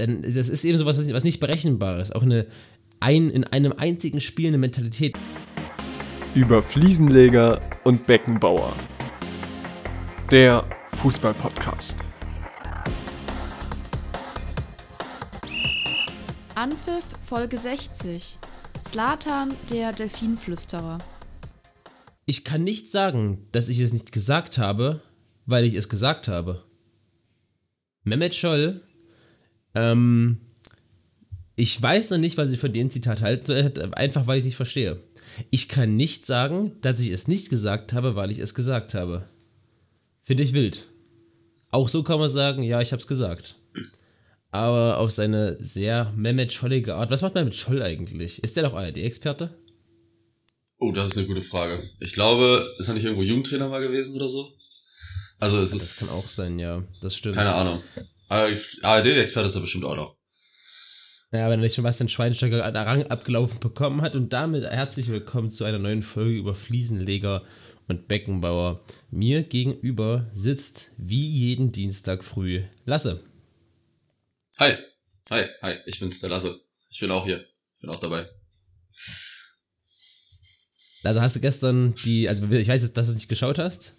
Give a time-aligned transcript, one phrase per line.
[0.00, 2.14] Denn das ist eben sowas, was nicht berechenbar ist.
[2.16, 2.46] Auch eine,
[3.00, 5.14] ein, in einem einzigen Spiel eine Mentalität.
[6.34, 8.74] Über Fliesenleger und Beckenbauer.
[10.30, 11.96] Der Fußball-Podcast.
[16.54, 18.38] Anpfiff Folge 60.
[18.82, 20.98] Slatan, der Delfinflüsterer.
[22.24, 25.02] Ich kann nicht sagen, dass ich es nicht gesagt habe,
[25.44, 26.64] weil ich es gesagt habe.
[28.04, 28.82] Mehmet Scholl,
[29.74, 30.38] ähm,
[31.56, 34.56] ich weiß noch nicht, was ich von dem Zitat halte, einfach weil ich es nicht
[34.56, 35.02] verstehe.
[35.50, 39.28] Ich kann nicht sagen, dass ich es nicht gesagt habe, weil ich es gesagt habe.
[40.24, 40.86] Finde ich wild.
[41.70, 43.56] Auch so kann man sagen, ja, ich habe es gesagt.
[44.50, 47.10] Aber auf seine sehr Mehmet Schollige Art.
[47.10, 48.42] Was macht Mehmet Scholl eigentlich?
[48.42, 49.50] Ist der doch ARD-Experte?
[50.78, 51.80] Oh, das ist eine gute Frage.
[52.00, 54.48] Ich glaube, ist er nicht irgendwo Jugendtrainer mal gewesen oder so?
[55.38, 56.00] Also es Ja, ist.
[56.00, 56.82] das kann auch sein, ja.
[57.02, 57.36] Das stimmt.
[57.36, 57.80] Keine Ahnung.
[58.30, 60.16] ARD-Experte ist er bestimmt auch noch.
[61.32, 64.14] Ja, wenn er nicht schon was den Schweinsteiger an Rang abgelaufen bekommen hat.
[64.14, 67.44] Und damit herzlich willkommen zu einer neuen Folge über Fliesenleger
[67.88, 68.84] und Beckenbauer.
[69.10, 73.24] Mir gegenüber sitzt wie jeden Dienstag früh Lasse.
[74.58, 74.76] Hi.
[75.30, 76.60] Hi, hi, ich bin's, der Lasse.
[76.88, 77.44] Ich bin auch hier.
[77.74, 78.26] Ich bin auch dabei.
[81.02, 83.96] Also hast du gestern die, also ich weiß jetzt, dass du es nicht geschaut hast,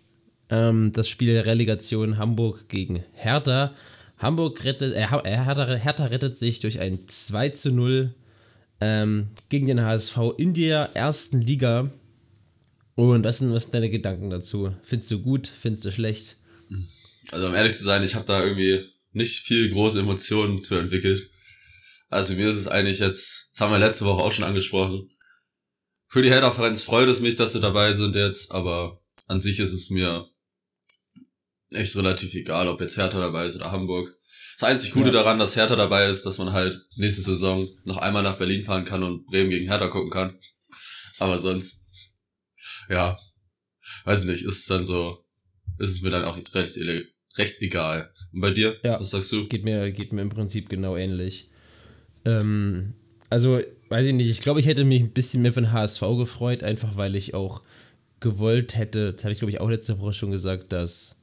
[0.49, 3.73] ähm, das Spiel der Relegation Hamburg gegen Hertha.
[4.21, 8.13] Hamburg rettet, äh, Ha- Hertha, Hertha rettet sich durch ein 2 zu 0
[8.79, 11.91] ähm, gegen den HSV in der ersten Liga.
[12.95, 14.75] Und was sind, was sind deine Gedanken dazu?
[14.83, 15.47] Findest du gut?
[15.47, 16.37] Findest du schlecht?
[17.31, 21.29] Also um ehrlich zu sein, ich habe da irgendwie nicht viel große Emotionen zu entwickelt.
[22.09, 25.09] Also mir ist es eigentlich jetzt, das haben wir letzte Woche auch schon angesprochen.
[26.07, 29.71] Für die Hertha-Fans freut es mich, dass sie dabei sind jetzt, aber an sich ist
[29.71, 30.27] es mir
[31.73, 34.17] echt relativ egal, ob jetzt Hertha dabei ist oder Hamburg.
[34.59, 35.13] Das einzig Gute Ja.
[35.13, 38.85] daran, dass Hertha dabei ist, dass man halt nächste Saison noch einmal nach Berlin fahren
[38.85, 40.37] kann und Bremen gegen Hertha gucken kann.
[41.17, 41.83] Aber sonst,
[42.89, 43.17] ja,
[44.05, 45.23] weiß nicht, ist es dann so,
[45.79, 46.77] ist es mir dann auch recht,
[47.37, 48.11] recht egal.
[48.33, 48.77] Und bei dir?
[48.83, 48.99] Ja.
[48.99, 49.47] Was sagst du?
[49.47, 51.49] Geht mir, geht mir im Prinzip genau ähnlich.
[52.25, 52.93] Ähm,
[53.29, 56.63] also, weiß ich nicht, ich glaube, ich hätte mich ein bisschen mehr den HSV gefreut,
[56.63, 57.63] einfach weil ich auch
[58.19, 61.20] gewollt hätte, das habe ich glaube ich auch letzte Woche schon gesagt, dass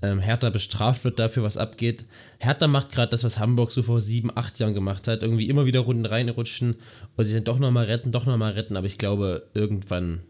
[0.00, 2.04] ähm, Hertha bestraft wird dafür, was abgeht.
[2.38, 5.22] Hertha macht gerade das, was Hamburg so vor sieben, acht Jahren gemacht hat.
[5.22, 6.76] Irgendwie immer wieder Runden reinrutschen
[7.16, 8.76] und sich dann doch nochmal retten, doch nochmal retten.
[8.76, 10.22] Aber ich glaube, irgendwann,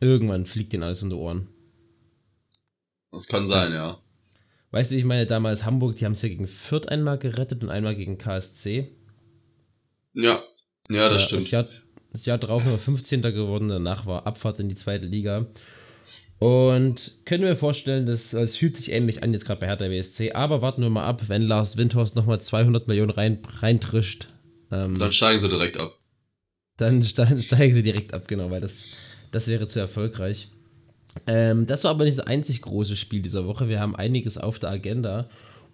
[0.00, 1.48] irgendwann fliegt denen alles um die Ohren.
[3.10, 3.98] Das kann sein, ja.
[4.70, 7.70] Weißt du, ich meine, damals Hamburg, die haben es ja gegen Fürth einmal gerettet und
[7.70, 8.90] einmal gegen KSC.
[10.12, 10.42] Ja,
[10.90, 11.42] ja, das Ja, stimmt.
[11.42, 11.66] Das Jahr,
[12.12, 13.22] das Jahr drauf nur 15.
[13.22, 15.46] geworden, danach war Abfahrt in die zweite Liga.
[16.38, 20.32] Und können wir vorstellen, dass es fühlt sich ähnlich an jetzt gerade bei Hertha BSC,
[20.32, 24.28] aber warten wir mal ab, wenn Lars Windhorst nochmal 200 Millionen rein, reintrischt,
[24.70, 25.98] ähm, Dann steigen sie direkt ab.
[26.76, 28.88] dann ste- steigen sie direkt ab, genau, weil das,
[29.30, 30.48] das wäre zu erfolgreich.
[31.26, 33.68] Ähm, das war aber nicht das einzig große Spiel dieser Woche.
[33.70, 35.30] Wir haben einiges auf der Agenda.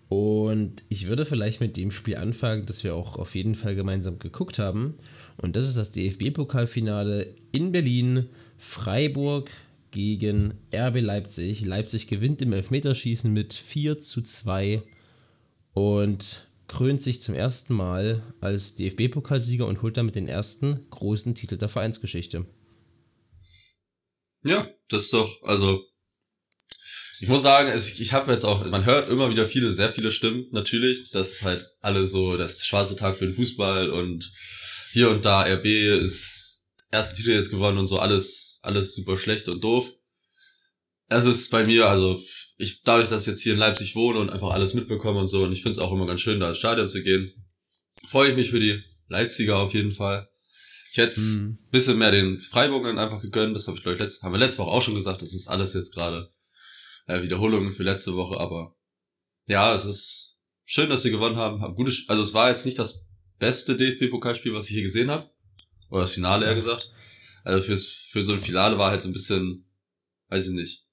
[0.09, 4.19] Und ich würde vielleicht mit dem Spiel anfangen, das wir auch auf jeden Fall gemeinsam
[4.21, 4.95] geguckt haben.
[5.39, 8.29] Und das ist das DFB-Pokalfinale in Berlin.
[8.59, 9.51] Freiburg
[9.93, 11.65] gegen RB Leipzig.
[11.65, 14.83] Leipzig gewinnt im Elfmeterschießen mit 4 zu 2
[15.75, 21.59] und krönt sich zum ersten Mal als DFB-Pokalsieger und holt damit den ersten großen Titel
[21.59, 22.47] der Vereinsgeschichte.
[24.43, 25.85] Ja, das ist doch, also.
[27.21, 30.11] Ich muss sagen, es, ich habe jetzt auch, man hört immer wieder viele, sehr viele
[30.11, 34.33] Stimmen, natürlich, dass halt alle so, das schwarze Tag für den Fußball und
[34.93, 36.62] hier und da RB ist
[36.93, 39.93] ersten Titel jetzt gewonnen und so, alles, alles super schlecht und doof.
[41.09, 42.23] Es ist bei mir, also,
[42.59, 45.43] ich, dadurch, dass ich jetzt hier in Leipzig wohne und einfach alles mitbekomme und so,
[45.43, 47.33] und ich finde es auch immer ganz schön, da ins Stadion zu gehen,
[48.09, 50.29] freue ich mich für die Leipziger auf jeden Fall.
[50.91, 51.59] Ich hätte Mhm.
[51.63, 54.39] ein bisschen mehr den Freiburgern einfach gegönnt, das habe ich glaube ich letzte, haben wir
[54.39, 56.31] letzte Woche auch schon gesagt, das ist alles jetzt gerade
[57.07, 58.77] äh, Wiederholungen für letzte Woche, aber
[59.47, 62.79] ja, es ist schön, dass sie gewonnen haben, haben gutes, also es war jetzt nicht
[62.79, 63.07] das
[63.39, 65.31] beste DFB-Pokalspiel, was ich hier gesehen habe,
[65.93, 66.91] oder das Finale eher gesagt.
[67.45, 69.67] Also fürs, für so ein Finale war halt so ein bisschen,
[70.29, 70.87] weiß ich nicht,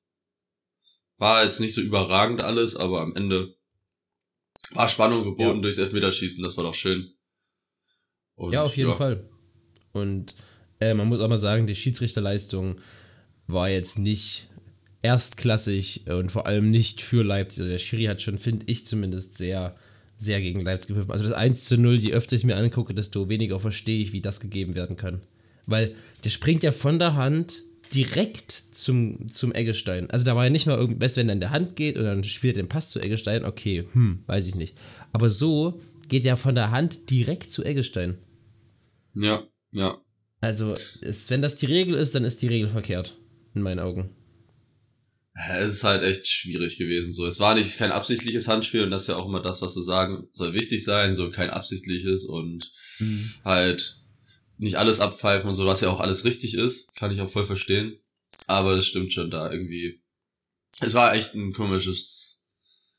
[1.18, 3.56] war jetzt nicht so überragend alles, aber am Ende
[4.72, 5.62] war Spannung geboten Ja.
[5.62, 7.14] durchs Elfmeterschießen, das war doch schön.
[8.36, 9.30] Und, ja, auf jeden Fall.
[9.94, 10.36] Und
[10.80, 12.80] äh, man muss auch mal sagen, die Schiedsrichterleistung
[13.48, 14.50] war jetzt nicht
[15.02, 17.62] erstklassig und vor allem nicht für Leipzig.
[17.62, 19.76] Also der Schiri hat schon, finde ich zumindest, sehr,
[20.20, 21.12] sehr gegen Leipzig gepfiffen.
[21.12, 24.22] Also das 1 zu 0, je öfter ich mir angucke, desto weniger verstehe ich, wie
[24.22, 25.22] das gegeben werden kann.
[25.66, 27.64] Weil der springt ja von der Hand
[27.96, 30.10] direkt zum, zum Eggestein.
[30.12, 32.24] Also da war ja nicht mal irgendwas, wenn er in der Hand geht und dann
[32.26, 34.76] spielt er den Pass zu Eggestein, okay, hm, weiß ich nicht.
[35.14, 35.80] Aber so
[36.10, 38.18] geht ja von der Hand direkt zu Eggestein.
[39.16, 39.98] Ja, ja.
[40.42, 43.18] Also, ist, wenn das die Regel ist, dann ist die Regel verkehrt.
[43.54, 44.10] In meinen Augen.
[45.48, 47.14] Es ist halt echt schwierig gewesen.
[47.14, 49.74] So, es war nicht kein absichtliches Handspiel und das ist ja auch immer das, was
[49.74, 53.34] sie sagen, soll wichtig sein, so kein absichtliches und mhm.
[53.46, 53.98] halt
[54.58, 57.46] nicht alles abpfeifen und so, was ja auch alles richtig ist, kann ich auch voll
[57.46, 57.98] verstehen.
[58.48, 60.02] Aber das stimmt schon da irgendwie.
[60.82, 62.44] Es war echt ein komisches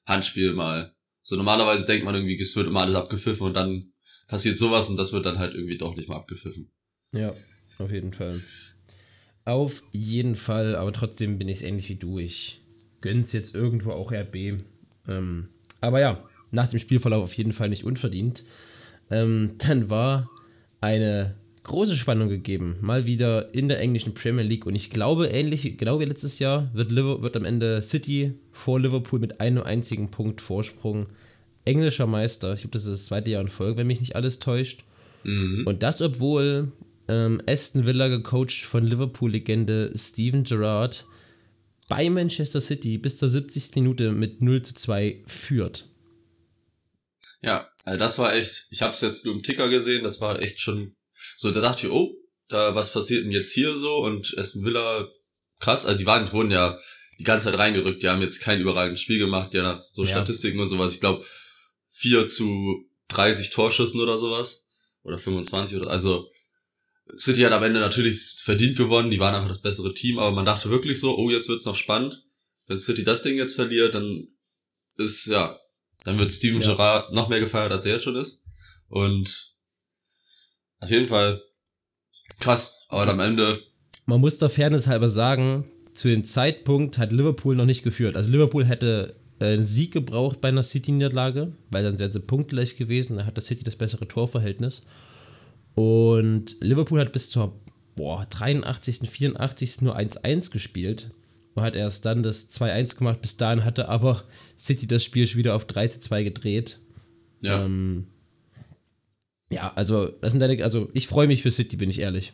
[0.07, 0.95] Handspiel mal.
[1.23, 3.93] So normalerweise denkt man irgendwie, es wird immer alles abgepfiffen und dann
[4.29, 6.73] passiert sowas und das wird dann halt irgendwie doch nicht mal abgepfiffen.
[7.13, 7.35] Ja,
[7.79, 8.41] auf jeden Fall.
[9.45, 12.19] Auf jeden Fall, aber trotzdem bin ich ähnlich wie du.
[12.19, 12.61] Ich
[13.01, 14.63] gönn's jetzt irgendwo auch RB.
[15.09, 15.49] Ähm,
[15.81, 18.45] aber ja, nach dem Spielverlauf auf jeden Fall nicht unverdient.
[19.11, 20.31] Ähm, dann war
[20.81, 22.77] eine große Spannung gegeben.
[22.81, 24.67] Mal wieder in der englischen Premier League.
[24.67, 28.81] Und ich glaube, ähnlich, genau wie letztes Jahr, wird, Liverpool, wird am Ende City vor
[28.81, 31.07] Liverpool mit einem einzigen Punkt Vorsprung
[31.65, 32.53] englischer Meister.
[32.55, 34.85] Ich glaube, das ist das zweite Jahr in Folge, wenn mich nicht alles täuscht.
[35.25, 35.65] Mhm.
[35.67, 36.73] Und das, obwohl
[37.11, 41.07] ähm, Aston Villa gecoacht von Liverpool-Legende Steven Gerrard
[41.89, 43.75] bei Manchester City bis zur 70.
[43.75, 45.89] Minute mit 0 zu 2 führt.
[47.43, 50.41] Ja, also das war echt, ich habe es jetzt nur im Ticker gesehen, das war
[50.41, 50.95] echt schon
[51.37, 52.15] so, da dachte ich, oh,
[52.49, 55.09] da was passiert denn jetzt hier so und Aston Villa,
[55.59, 56.79] krass, also die waren, wurden ja
[57.19, 60.11] die ganze Zeit reingerückt, die haben jetzt kein überragendes Spiel gemacht, ja nach so ja.
[60.11, 61.25] Statistiken und sowas, ich glaube
[61.89, 64.67] 4 zu 30 Torschüssen oder sowas
[65.03, 66.31] oder 25 oder also
[67.17, 70.45] City hat am Ende natürlich verdient gewonnen, die waren einfach das bessere Team, aber man
[70.45, 72.23] dachte wirklich so, oh, jetzt wird's noch spannend.
[72.67, 74.29] Wenn City das Ding jetzt verliert, dann
[74.97, 75.59] ist, ja,
[76.05, 76.69] dann wird Steven ja.
[76.69, 78.45] Gerrard noch mehr gefeiert, als er jetzt schon ist.
[78.89, 79.55] Und
[80.79, 81.43] auf jeden Fall
[82.39, 83.63] krass, aber am Ende.
[84.07, 85.65] Man muss der Fairness halber sagen,
[85.95, 88.17] zu dem Zeitpunkt hat Liverpool noch nicht geführt.
[88.17, 92.77] Also Liverpool hätte äh, einen Sieg gebraucht bei einer City-Niederlage, weil dann wäre sie punktgleich
[92.77, 94.87] gewesen, dann hat das City das bessere Torverhältnis.
[95.75, 97.61] Und Liverpool hat bis zur
[97.97, 99.83] boah, 83., 84.
[99.83, 101.11] nur 1-1 gespielt
[101.55, 103.21] und hat erst dann das 2-1 gemacht.
[103.21, 104.25] Bis dahin hatte aber
[104.59, 106.81] City das Spiel schon wieder auf 3-2 gedreht.
[107.41, 107.65] Ja.
[107.65, 108.07] Ähm,
[109.51, 112.33] ja, also, das sind deine, also ich freue mich für City, bin ich ehrlich.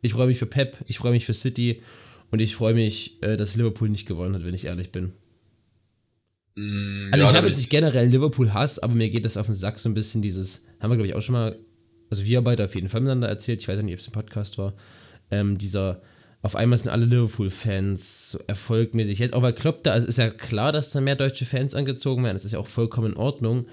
[0.00, 1.82] Ich freue mich für Pep, ich freue mich für City
[2.30, 5.12] und ich freue mich, äh, dass Liverpool nicht gewonnen hat, wenn ich ehrlich bin.
[6.54, 9.54] Mm, also ja, ich habe jetzt nicht generell Liverpool-Hass, aber mir geht das auf den
[9.54, 11.58] Sack so ein bisschen dieses, haben wir glaube ich auch schon mal
[12.10, 14.58] also wir beide auf jeden Fall miteinander erzählt, ich weiß nicht, ob es ein Podcast
[14.58, 14.74] war,
[15.30, 16.00] ähm, dieser,
[16.42, 19.18] auf einmal sind alle Liverpool-Fans so erfolgmäßig.
[19.18, 22.24] Jetzt auch weil Klopp da, also ist ja klar, dass da mehr deutsche Fans angezogen
[22.24, 23.66] werden, das ist ja auch vollkommen in Ordnung,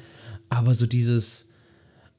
[0.49, 1.49] aber so dieses,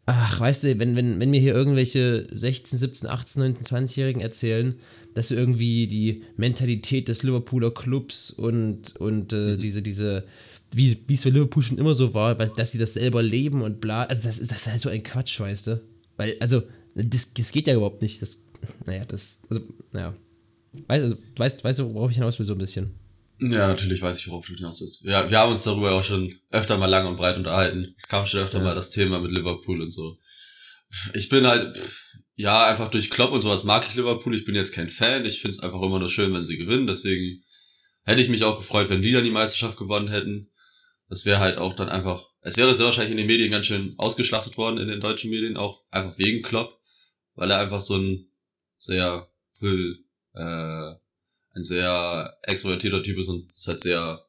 [0.07, 4.77] ach, weißt du, wenn, wenn, wenn mir hier irgendwelche 16, 17, 18, 19, 20-Jährigen erzählen,
[5.15, 9.59] dass irgendwie die Mentalität des Liverpooler Clubs und, und äh, mhm.
[9.59, 10.25] diese, diese,
[10.73, 14.05] wie es für Liverpool schon immer so war, dass sie das selber leben und bla,
[14.05, 15.81] also das, das ist halt so ein Quatsch, weißt du?
[16.17, 16.63] Weil, also,
[16.95, 18.23] das, das geht ja überhaupt nicht.
[18.23, 18.45] Das,
[18.85, 20.15] naja, das, also, naja.
[20.87, 22.95] Weißt, also, weißt, weißt du, worauf ich hinaus will, so ein bisschen?
[23.39, 25.03] Ja, natürlich weiß ich, worauf du hinaus willst.
[25.03, 27.95] Ja, wir haben uns darüber auch schon öfter mal lang und breit unterhalten.
[27.97, 28.65] Es kam schon öfter ja.
[28.65, 30.19] mal das Thema mit Liverpool und so.
[31.13, 31.77] Ich bin halt,
[32.37, 34.35] ja, einfach durch Klopp und sowas mag ich Liverpool.
[34.35, 35.27] Ich bin jetzt kein Fan.
[35.27, 36.87] Ich finde es einfach immer nur schön, wenn sie gewinnen.
[36.87, 37.43] Deswegen
[38.05, 40.51] hätte ich mich auch gefreut, wenn die dann die Meisterschaft gewonnen hätten.
[41.09, 43.95] Das wäre halt auch dann einfach, es wäre sehr wahrscheinlich in den Medien ganz schön
[43.99, 46.81] ausgeschlachtet worden, in den deutschen Medien, auch einfach wegen Klopp,
[47.35, 48.31] weil er einfach so ein
[48.79, 49.29] sehr,
[49.63, 54.25] äh, ein sehr extrovertierter Typ ist und ist halt sehr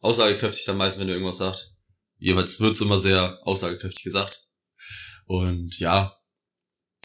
[0.00, 1.72] aussagekräftig dann meistens, wenn er irgendwas sagt.
[2.18, 4.48] Jeweils wird's immer sehr aussagekräftig gesagt.
[5.26, 6.18] Und ja,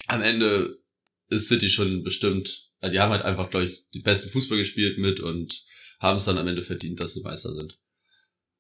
[0.08, 0.80] am Ende
[1.28, 4.98] ist City schon bestimmt, also die haben halt einfach, glaube ich, die besten Fußball gespielt
[4.98, 5.64] mit und
[6.00, 7.80] haben es dann am Ende verdient, dass sie Meister sind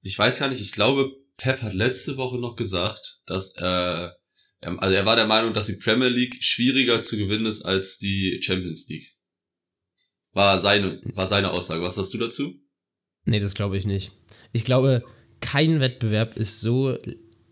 [0.01, 4.17] ich weiß gar nicht, ich glaube, Pep hat letzte Woche noch gesagt, dass er,
[4.61, 8.39] also er war der Meinung, dass die Premier League schwieriger zu gewinnen ist als die
[8.43, 9.15] Champions League.
[10.33, 11.81] War seine, war seine Aussage.
[11.81, 12.53] Was hast du dazu?
[13.25, 14.11] Nee, das glaube ich nicht.
[14.51, 15.03] Ich glaube,
[15.39, 16.97] kein Wettbewerb ist so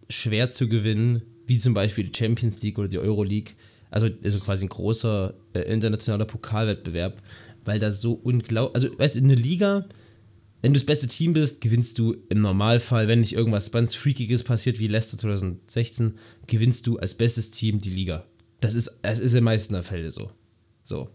[0.09, 3.55] schwer zu gewinnen, wie zum Beispiel die Champions League oder die Euro League.
[3.89, 7.21] Also, also quasi ein großer äh, internationaler Pokalwettbewerb,
[7.63, 9.87] weil da so unglaublich, also weißt du, in der Liga,
[10.61, 14.43] wenn du das beste Team bist, gewinnst du im Normalfall, wenn nicht irgendwas ganz Freakiges
[14.43, 18.25] passiert wie Leicester 2016, gewinnst du als bestes Team die Liga.
[18.59, 20.31] Das ist, das ist in meisten der Fälle so.
[20.83, 21.09] So.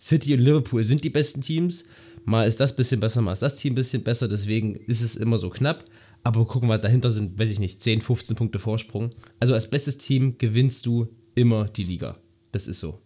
[0.00, 1.84] City und Liverpool sind die besten Teams.
[2.24, 4.28] Mal ist das ein bisschen besser, mal ist das Team ein bisschen besser.
[4.28, 5.84] Deswegen ist es immer so knapp.
[6.22, 9.10] Aber gucken wir, dahinter sind, weiß ich nicht, 10, 15 Punkte Vorsprung.
[9.38, 12.18] Also als bestes Team gewinnst du immer die Liga.
[12.50, 13.00] Das ist so.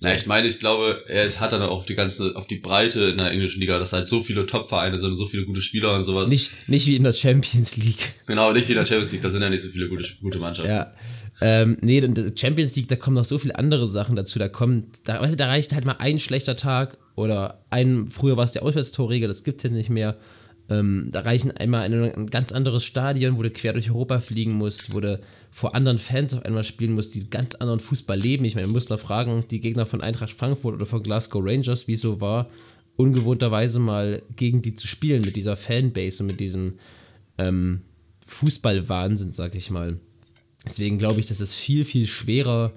[0.00, 2.58] Na, ich meine, ich glaube, er ist, hat dann auch auf die ganze, auf die
[2.58, 5.94] Breite in der englischen Liga, dass halt so viele Top-Vereine sind, so viele gute Spieler
[5.94, 6.28] und sowas.
[6.28, 8.14] Nicht, nicht wie in der Champions League.
[8.26, 10.38] Genau, nicht wie in der Champions League, da sind ja nicht so viele gute, gute
[10.38, 10.70] Mannschaften.
[10.70, 10.92] Ja.
[11.40, 14.38] Ähm, nee, in der Champions League, da kommen noch so viele andere Sachen dazu.
[14.38, 18.36] Da kommt, da, weißt du, da reicht halt mal ein schlechter Tag oder ein, früher
[18.36, 20.16] war es der Auswärtstorregel, das gibt's jetzt nicht mehr.
[20.70, 24.94] Ähm, da reichen einmal ein, ganz anderes Stadion, wo du quer durch Europa fliegen musst,
[24.94, 28.44] wo du vor anderen Fans auf einmal spielen musst, die ganz anderen Fußball leben.
[28.44, 31.88] Ich meine, man muss mal fragen, die Gegner von Eintracht Frankfurt oder von Glasgow Rangers,
[31.88, 32.48] wie es so war,
[32.96, 36.74] ungewohnterweise mal gegen die zu spielen mit dieser Fanbase und mit diesem
[37.38, 37.82] ähm,
[38.26, 39.98] Fußballwahnsinn, sag ich mal.
[40.64, 42.72] Deswegen glaube ich, dass es viel, viel schwerer,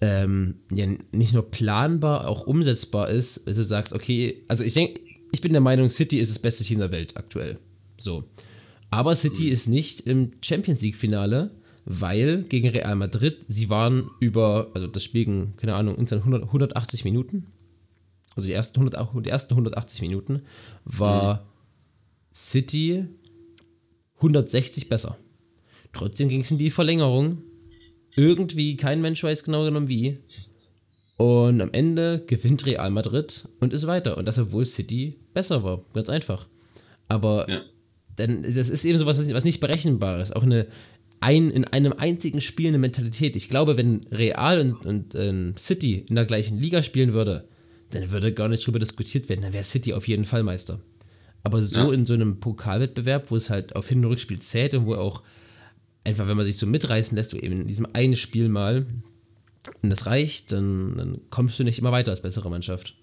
[0.00, 5.00] ähm, ja, nicht nur planbar, auch umsetzbar ist, wenn du sagst, okay, also ich denke,
[5.32, 7.58] ich bin der Meinung, City ist das beste Team der Welt aktuell.
[7.98, 8.24] So.
[8.90, 11.50] Aber City ist nicht im Champions League-Finale,
[11.84, 16.42] weil gegen Real Madrid, sie waren über, also das Spiel ging, keine Ahnung, insgesamt 100,
[16.44, 17.46] 180 Minuten.
[18.36, 20.42] Also die ersten, 100, die ersten 180 Minuten
[20.84, 21.40] war mhm.
[22.34, 23.06] City
[24.16, 25.16] 160 besser.
[25.92, 27.42] Trotzdem ging es in die Verlängerung.
[28.14, 30.18] Irgendwie, kein Mensch weiß genau genommen wie.
[31.16, 34.16] Und am Ende gewinnt Real Madrid und ist weiter.
[34.16, 35.84] Und das, obwohl City besser war.
[35.92, 36.46] Ganz einfach.
[37.08, 37.60] Aber ja.
[38.16, 40.32] dann, das ist eben so was, was nicht berechenbares.
[40.32, 40.66] Auch eine,
[41.20, 43.36] ein, in einem einzigen Spiel eine Mentalität.
[43.36, 47.46] Ich glaube, wenn Real und, und äh, City in der gleichen Liga spielen würde,
[47.90, 49.42] dann würde gar nicht drüber diskutiert werden.
[49.42, 50.80] Dann wäre City auf jeden Fall Meister.
[51.44, 51.92] Aber so ja.
[51.92, 55.22] in so einem Pokalwettbewerb, wo es halt auf Hin- und Rückspiel zählt und wo auch
[56.04, 58.86] einfach, wenn man sich so mitreißen lässt, eben in diesem einen Spiel mal,
[59.82, 62.96] und das reicht, dann, dann kommst du nicht immer weiter als bessere Mannschaft.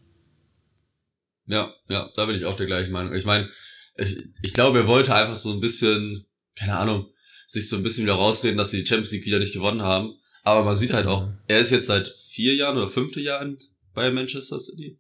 [1.46, 3.14] Ja, ja, da bin ich auch der gleichen Meinung.
[3.14, 3.50] Ich meine,
[3.96, 6.26] ich, ich glaube, er wollte einfach so ein bisschen,
[6.56, 7.08] keine Ahnung,
[7.48, 10.16] sich so ein bisschen wieder rausreden, dass sie die Champions League wieder nicht gewonnen haben.
[10.44, 13.58] Aber man sieht halt auch, er ist jetzt seit vier Jahren oder fünfte Jahren
[13.94, 15.00] bei Manchester City.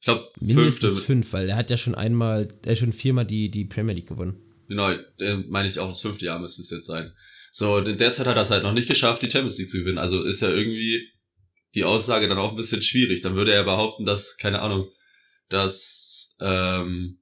[0.00, 1.06] Ich glaube, mindestens fünfte.
[1.06, 4.08] fünf, weil er hat ja schon einmal, er hat schon viermal die, die Premier League
[4.08, 4.40] gewonnen.
[4.66, 4.90] Genau,
[5.48, 7.12] meine ich auch, das fünfte Jahr müsste es jetzt sein.
[7.50, 9.98] So, derzeit hat er es halt noch nicht geschafft, die Champions League zu gewinnen.
[9.98, 11.08] Also ist ja irgendwie
[11.74, 13.20] die Aussage dann auch ein bisschen schwierig.
[13.22, 14.88] Dann würde er behaupten, dass, keine Ahnung,
[15.48, 17.18] dass, ähm,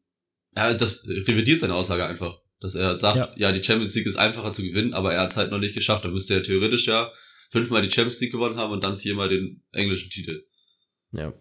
[0.54, 2.40] ja, das revidiert seine Aussage einfach.
[2.61, 3.32] Dass er sagt, ja.
[3.37, 5.75] ja, die Champions League ist einfacher zu gewinnen, aber er hat es halt noch nicht
[5.75, 6.04] geschafft.
[6.04, 7.12] Dann müsste er theoretisch ja
[7.50, 10.44] fünfmal die Champions League gewonnen haben und dann viermal den englischen Titel.
[11.12, 11.32] Ja.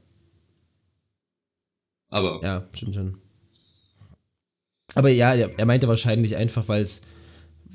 [2.10, 2.40] Aber.
[2.44, 3.22] Ja, stimmt schon.
[4.96, 7.02] Aber ja, er meinte wahrscheinlich einfach, weil es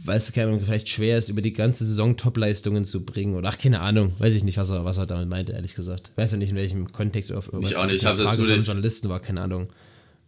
[0.04, 3.34] weil es vielleicht schwer ist, über die ganze Saison Topleistungen zu bringen.
[3.34, 6.12] Oder ach, keine Ahnung, weiß ich nicht, was er, was er damit meinte, ehrlich gesagt.
[6.16, 8.64] Weiß ja nicht, in welchem Kontext auf Ich auch nicht, ich habe das nur von
[8.64, 9.68] Journalisten war, keine Ahnung.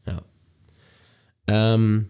[0.06, 0.22] Ja.
[1.46, 2.08] Ähm,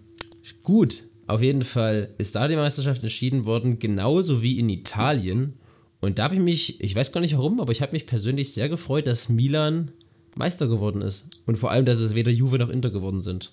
[0.62, 5.54] gut, auf jeden Fall ist da die Meisterschaft entschieden worden, genauso wie in Italien.
[6.00, 8.52] Und da habe ich mich, ich weiß gar nicht warum, aber ich habe mich persönlich
[8.52, 9.92] sehr gefreut, dass Milan
[10.36, 11.30] Meister geworden ist.
[11.46, 13.52] Und vor allem, dass es weder Juve noch Inter geworden sind.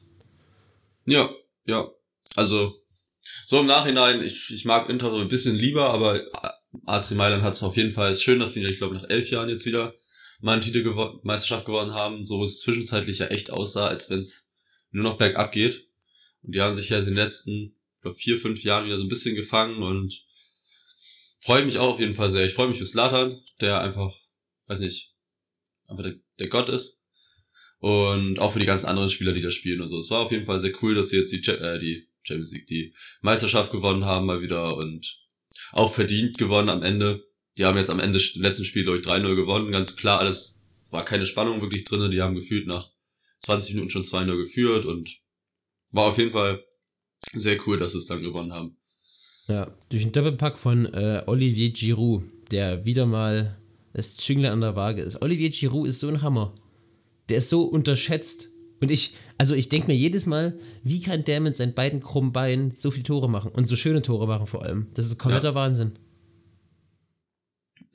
[1.06, 1.30] Ja,
[1.66, 1.90] ja.
[2.36, 2.81] Also,
[3.46, 6.22] so im Nachhinein, ich, ich mag Inter so ein bisschen lieber, aber
[6.86, 9.50] AC Mailand hat es auf jeden Fall schön, dass sie, ich glaube, nach elf Jahren
[9.50, 9.94] jetzt wieder
[10.42, 14.54] mal einen gewo Meisterschaft gewonnen haben, so es zwischenzeitlich ja echt aussah, als wenn es
[14.92, 15.88] nur noch bergab geht.
[16.42, 19.10] Und die haben sich ja in den letzten, glaube vier, fünf Jahren wieder so ein
[19.10, 20.26] bisschen gefangen und
[21.40, 22.46] freue mich auch auf jeden Fall sehr.
[22.46, 24.16] Ich freue mich für Slatan, der einfach,
[24.68, 25.14] weiß nicht,
[25.88, 27.00] einfach der, der Gott ist.
[27.80, 29.98] Und auch für die ganzen anderen Spieler, die da spielen und so.
[29.98, 32.68] Es war auf jeden Fall sehr cool, dass sie jetzt die, äh, die Champions League
[32.68, 35.20] die Meisterschaft gewonnen haben mal wieder und
[35.72, 37.24] auch verdient gewonnen am Ende.
[37.58, 39.72] Die haben jetzt am Ende im letzten Spiel, ich, 3-0 gewonnen.
[39.72, 40.60] Ganz klar, alles
[40.90, 42.10] war keine Spannung wirklich drinne.
[42.10, 42.90] Die haben gefühlt nach
[43.42, 45.20] 20 Minuten schon 2-0 geführt und
[45.92, 46.64] war auf jeden Fall
[47.34, 48.78] sehr cool, dass sie es dann gewonnen haben.
[49.48, 53.58] Ja, durch den Doppelpack von äh, Olivier Giroud, der wieder mal
[53.94, 55.22] das Zünglein an der Waage ist.
[55.22, 56.56] Olivier Giroud ist so ein Hammer.
[57.30, 58.50] Der ist so unterschätzt.
[58.80, 62.32] Und ich, also ich denke mir jedes Mal, wie kann der mit seinen beiden krummen
[62.32, 64.92] Beinen so viele Tore machen und so schöne Tore machen vor allem.
[64.94, 65.56] Das ist kompletter ja.
[65.56, 65.94] Wahnsinn.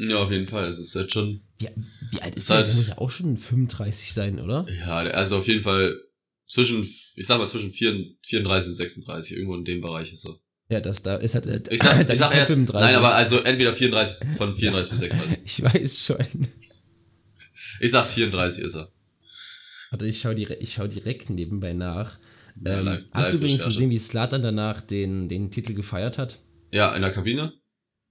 [0.00, 0.68] Ja, auf jeden Fall.
[0.68, 1.42] Es ist jetzt schon.
[1.60, 1.68] Wie,
[2.10, 2.56] wie alt ist, er?
[2.56, 4.66] Halt, der muss ja auch schon 35 sein, oder?
[4.68, 5.96] Ja, also auf jeden Fall
[6.48, 10.40] zwischen, ich sag mal zwischen 34 und 36, irgendwo in dem Bereich ist er.
[10.68, 11.46] Ja, das da ist halt.
[11.46, 12.88] Äh, ich sag, ich sag erst, 35.
[12.90, 15.38] Nein, aber also entweder 34, von 34 bis 36.
[15.44, 16.48] ich weiß schon.
[17.78, 18.90] Ich sag 34 ist er.
[19.90, 22.18] Warte, ich schaue direkt, schau direkt nebenbei nach.
[22.64, 26.40] Ja, ähm, live, hast du übrigens gesehen, wie Slatan danach den, den Titel gefeiert hat?
[26.72, 27.52] Ja, in der Kabine?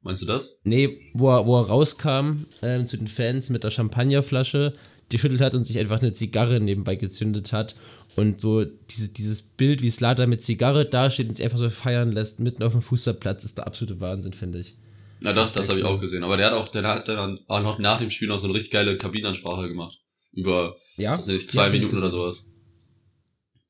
[0.01, 0.59] Meinst du das?
[0.63, 4.73] Nee, wo er, wo er rauskam ähm, zu den Fans mit der Champagnerflasche,
[5.11, 7.75] die schüttelt hat und sich einfach eine Zigarre nebenbei gezündet hat.
[8.15, 12.11] Und so diese, dieses Bild, wie Slatan mit Zigarre dasteht und sich einfach so feiern
[12.11, 14.75] lässt, mitten auf dem Fußballplatz, ist der absolute Wahnsinn, finde ich.
[15.21, 16.23] Na das, das Sehr habe ich auch gesehen.
[16.23, 18.53] Aber der hat auch, der hat dann auch noch nach dem Spiel noch so eine
[18.53, 20.04] richtig geile Kabinenansprache gemacht.
[20.35, 22.51] Über, Ja, was weiß ich, zwei ich Minuten oder sowas.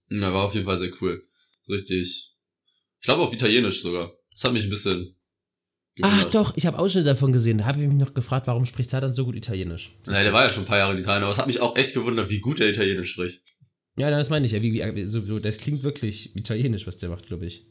[0.09, 1.23] Ja, war auf jeden Fall sehr cool.
[1.69, 2.31] Richtig.
[2.99, 4.11] Ich glaube auf Italienisch sogar.
[4.31, 5.15] Das hat mich ein bisschen
[6.01, 6.35] Ach gewundert.
[6.35, 7.59] doch, ich habe Ausschnitte davon gesehen.
[7.59, 9.95] Da habe ich mich noch gefragt, warum spricht Satan so gut Italienisch?
[10.05, 11.75] Naja, der war ja schon ein paar Jahre in Italien, aber es hat mich auch
[11.77, 13.55] echt gewundert, wie gut er Italienisch spricht.
[13.97, 14.51] Ja, das meine ich.
[14.51, 17.65] Ja, wie, wie, so, so, das klingt wirklich italienisch, was der macht, glaube ich.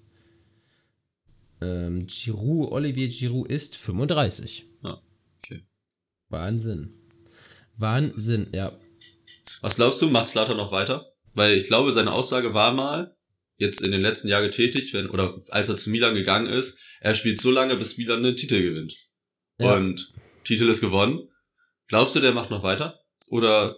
[1.61, 4.67] Ähm, Giroud, Olivier Giroud ist 35.
[4.83, 5.03] Ja,
[5.39, 5.63] okay.
[6.29, 6.95] Wahnsinn.
[7.77, 8.73] Wahnsinn, ja.
[9.61, 11.13] Was glaubst du, macht Slater noch weiter?
[11.35, 13.17] Weil ich glaube, seine Aussage war mal,
[13.57, 17.15] jetzt in den letzten Jahren getätigt, wenn, oder als er zu Milan gegangen ist, er
[17.15, 18.97] spielt so lange, bis Milan einen Titel gewinnt.
[19.59, 19.75] Ja.
[19.75, 20.13] Und
[20.45, 21.29] Titel ist gewonnen.
[21.89, 23.01] Glaubst du, der macht noch weiter?
[23.29, 23.77] Oder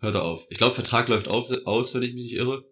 [0.00, 0.46] hört er auf?
[0.50, 2.64] Ich glaube, Vertrag läuft auf, aus, wenn ich mich nicht irre.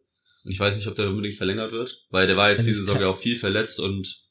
[0.45, 2.85] Und ich weiß nicht, ob der unbedingt verlängert wird, weil der war jetzt Also diese
[2.85, 4.25] Saison ja auch viel verletzt und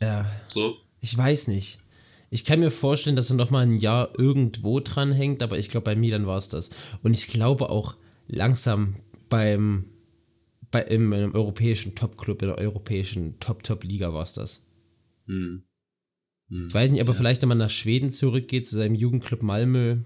[0.00, 0.30] ja.
[0.48, 0.78] so.
[1.00, 1.78] Ich weiß nicht.
[2.30, 5.68] Ich kann mir vorstellen, dass er noch mal ein Jahr irgendwo dran hängt, aber ich
[5.68, 6.70] glaube, bei Milan war es das.
[7.02, 7.96] Und ich glaube auch
[8.28, 8.94] langsam
[9.28, 9.86] beim
[10.70, 14.66] bei im, einem europäischen Top-Club, in der europäischen Top-Top-Liga war es das.
[15.26, 15.64] Hm.
[16.48, 16.68] Hm.
[16.68, 17.18] Ich weiß nicht, ob er Ja.
[17.18, 19.98] vielleicht nochmal nach Schweden zurückgeht, zu seinem Jugendclub Malmö.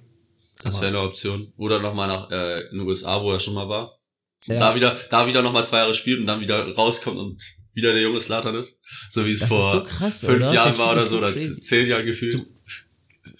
[0.62, 1.52] Das wäre eine Option.
[1.58, 3.98] Oder nochmal nach äh, in den USA, wo er schon mal war.
[4.46, 4.58] Ja.
[4.58, 7.42] Da wieder, da wieder nochmal zwei Jahre spielt und dann wieder rauskommt und
[7.74, 8.80] wieder der junge Slatan ist.
[9.10, 10.52] So wie es Das vor so krass, fünf oder?
[10.52, 11.60] Jahren war oder so, oder crazy.
[11.60, 12.34] zehn Jahren gefühlt.
[12.34, 12.46] Du-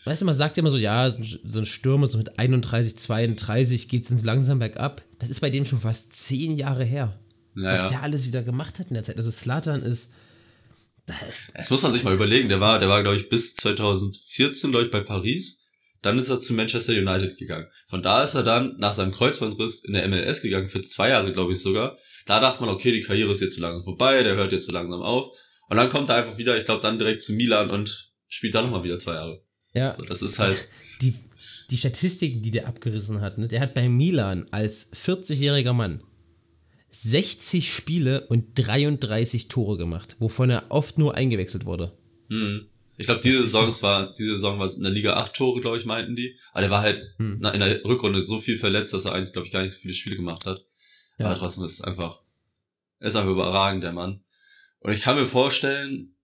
[0.07, 2.99] Weißt du, man sagt ja immer so, ja, so ein- so Stürmer so mit 31,
[2.99, 5.03] 32 geht es langsam bergab.
[5.19, 7.19] Das ist bei dem schon fast zehn Jahre her.
[7.55, 7.89] Was naja.
[7.89, 9.17] der alles wieder gemacht hat in der Zeit.
[9.17, 10.11] Also Slatan ist.
[11.07, 12.49] Das ist Das muss man sich mal überlegen.
[12.49, 15.64] Der war, der war, glaube ich, bis 2014, glaube ich, bei Paris.
[16.05, 17.67] Dann ist er zu Manchester United gegangen.
[17.87, 21.33] Von da ist er dann nach seinem Kreuzbandriss in der MLS gegangen, für zwei Jahre,
[21.33, 21.97] glaube ich sogar.
[22.27, 24.73] Da dachte man, okay, die Karriere ist jetzt zu langsam vorbei, der hört jetzt so
[24.73, 25.35] langsam auf.
[25.71, 28.67] Und dann kommt er einfach wieder, ich glaube, dann direkt zu Milan und spielt dann
[28.67, 29.43] nochmal wieder zwei Jahre.
[29.73, 30.69] ja, So, das ist halt,
[31.01, 31.15] die,
[31.71, 33.39] die Statistiken, die der abgerissen hat.
[33.39, 33.49] Ne?
[33.49, 36.03] Der hat bei Milan als 40-jähriger Mann
[36.91, 41.97] 60 Spiele und 33 Tore gemacht, wovon er oft nur eingewechselt wurde.
[42.29, 42.67] hm.
[42.97, 45.85] Ich glaube, diese Saison war, diese Saison war in der Liga acht Tore, glaube ich,
[45.85, 46.37] meinten die.
[46.53, 47.43] Aber der war halt Hm.
[47.53, 49.95] in der Rückrunde so viel verletzt, dass er eigentlich, glaube ich, gar nicht so viele
[49.95, 50.65] Spiele gemacht hat.
[51.19, 51.27] Ja.
[51.27, 52.21] Aber trotzdem ist es einfach,
[53.01, 54.23] er ist einfach überragend, der Mann.
[54.81, 56.15] Und ich kann mir vorstellen,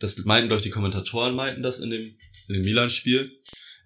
[0.00, 2.16] das meinten, glaube ich, die Kommentatoren meinten das in dem,
[2.48, 3.30] in dem Milan-Spiel,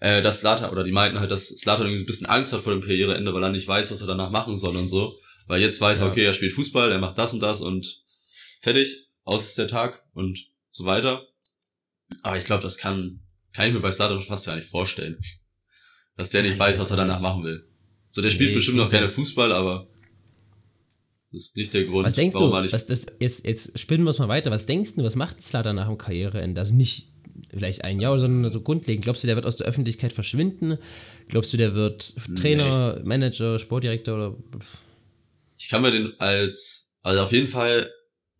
[0.00, 2.72] äh, dass Slatan, oder die meinten halt, dass Slatan irgendwie ein bisschen Angst hat vor
[2.72, 5.16] dem Karriereende, weil er nicht weiß, was er danach machen soll und so.
[5.46, 6.10] Weil jetzt weiß er, Ja.
[6.10, 8.02] okay, er spielt Fußball, er macht das und das und
[8.60, 11.26] fertig, aus ist der Tag und so weiter.
[12.22, 13.20] Aber ich glaube, das kann,
[13.52, 15.18] kann ich mir bei Slatan schon fast gar nicht vorstellen.
[16.16, 17.66] Dass der nicht weiß, was er danach machen will.
[18.10, 19.08] So, der spielt Nee, bestimmt noch gerne.
[19.08, 19.86] Fußball, aber
[21.32, 22.74] das ist nicht der Grund, Was denkst warum du, nicht.
[22.74, 25.76] was das, jetzt, jetzt spinnen wir es mal weiter, was denkst du, was macht Slatan
[25.76, 26.60] nach dem Karriereende?
[26.60, 27.08] Also nicht
[27.50, 29.04] vielleicht ein Jahr, sondern so grundlegend.
[29.04, 30.76] Glaubst du, der wird aus der Öffentlichkeit verschwinden?
[31.28, 34.36] Glaubst du, der wird Trainer, Manager, Sportdirektor oder
[35.56, 37.90] ich kann mir den als, also auf jeden Fall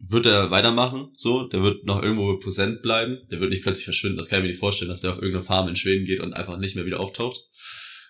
[0.09, 4.19] wird er weitermachen, so, der wird noch irgendwo präsent bleiben, der wird nicht plötzlich verschwinden,
[4.19, 6.35] das kann ich mir nicht vorstellen, dass der auf irgendeine Farm in Schweden geht und
[6.35, 7.41] einfach nicht mehr wieder auftaucht.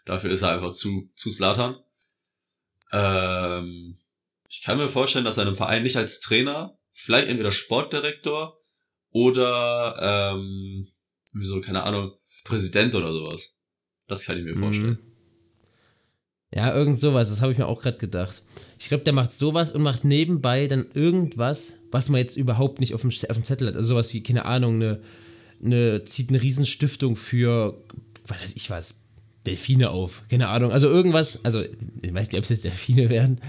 [0.07, 1.77] Dafür ist er einfach zu, zu Slatan.
[2.93, 3.99] Ähm,
[4.49, 8.59] ich kann mir vorstellen, dass er in einem Verein nicht als Trainer, vielleicht entweder Sportdirektor
[9.11, 10.89] oder, ähm,
[11.33, 12.13] wieso, keine Ahnung,
[12.45, 13.61] Präsident oder sowas.
[14.09, 14.99] Das kann ich mir vorstellen.
[15.05, 15.12] Mhm.
[16.55, 18.43] Ja, irgend sowas, das habe ich mir auch gerade gedacht.
[18.79, 22.95] Ich glaube, der macht sowas und macht nebenbei dann irgendwas, was man jetzt überhaupt nicht
[22.95, 23.77] auf dem, auf dem Zettel hat.
[23.77, 25.01] Also sowas wie, keine Ahnung, eine,
[25.65, 27.83] eine zieht eine Riesenstiftung für,
[28.27, 29.03] was weiß ich was,
[29.47, 30.23] Delfine auf.
[30.29, 30.73] Keine Ahnung.
[30.73, 31.63] Also irgendwas, also
[32.03, 33.41] ich weiß nicht, ob es jetzt Delfine werden.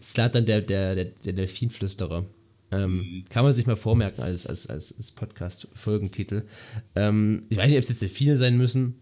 [0.00, 2.26] Slatan, der, der, der, der Delfinflüsterer.
[2.72, 6.44] Ähm, kann man sich mal vormerken als, als, als, als Podcast-Folgentitel.
[6.94, 8.99] Ähm, ich weiß nicht, ob es jetzt Delfine sein müssen.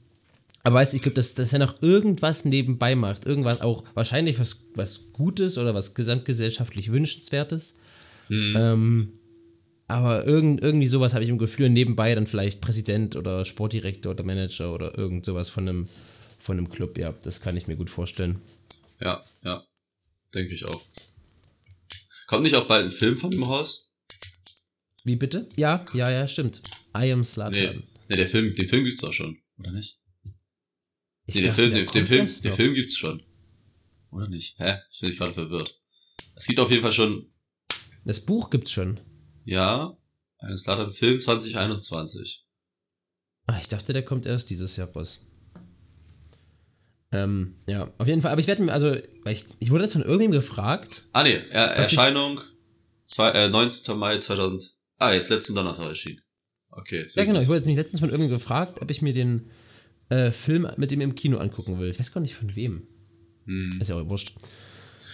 [0.68, 3.24] Aber weißt du, ich glaube, dass, dass er noch irgendwas nebenbei macht.
[3.24, 7.78] Irgendwas auch, wahrscheinlich was, was Gutes oder was gesamtgesellschaftlich Wünschenswertes.
[8.28, 8.54] Mhm.
[8.54, 9.12] Ähm,
[9.86, 11.70] aber irgend, irgendwie sowas habe ich im Gefühl.
[11.70, 15.88] Nebenbei dann vielleicht Präsident oder Sportdirektor oder Manager oder irgend sowas von einem,
[16.38, 16.98] von einem Club.
[16.98, 18.42] Ja, das kann ich mir gut vorstellen.
[19.00, 19.64] Ja, ja.
[20.34, 20.82] Denke ich auch.
[22.26, 23.90] Kommt nicht auch bald ein Film von ihm raus?
[25.02, 25.48] Wie bitte?
[25.56, 26.60] Ja, ja, ja, stimmt.
[26.94, 27.52] I am Slatan.
[27.52, 27.82] Nee.
[28.10, 29.98] Nee, der Film, den Film gibt's doch schon, oder nicht?
[31.28, 32.52] Ich nee, dachte, Film, der den, Film, den.
[32.52, 33.22] Film gibt's schon.
[34.10, 34.58] Oder nicht?
[34.58, 34.78] Hä?
[34.90, 35.78] Ich bin gerade verwirrt.
[36.34, 37.30] Es gibt auf jeden Fall schon,
[38.04, 38.98] Das Buch gibt's schon.
[39.44, 39.96] ja,
[40.38, 42.46] einen Slatan-Film 2021.
[43.46, 45.24] Ah, ich dachte, der kommt erst dieses Jahr raus.
[47.10, 48.32] Ähm, ja, auf jeden Fall.
[48.32, 51.04] Aber ich werde mir, also, ich, ich wurde jetzt von irgendwem gefragt.
[51.12, 52.40] Ah nee, er, ich- Erscheinung
[53.04, 53.96] zwei, äh, 19.
[53.98, 54.74] Mai 2000.
[54.98, 56.20] Ah, jetzt letzten Donnerstag erschienen.
[56.70, 57.40] Okay, jetzt Ja, genau.
[57.40, 59.50] ich- wurde jetzt nämlich letztens von irgendjemandem gefragt, ob ich mir den
[60.10, 61.90] äh, Film mit ihm im Kino angucken will.
[61.90, 62.86] Ich weiß gar nicht von wem.
[63.46, 63.78] Hm.
[63.80, 64.32] Ist ja auch wurscht.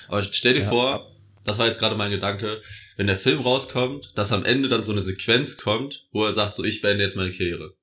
[0.08, 0.68] Aber stell dir Ja.
[0.68, 1.10] vor,
[1.44, 2.60] das war jetzt gerade mein Gedanke,
[2.96, 6.54] wenn der Film rauskommt, dass am Ende dann so eine Sequenz kommt, wo er sagt,
[6.54, 7.74] so ich beende jetzt meine Karriere.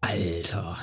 [0.00, 0.78] Alter.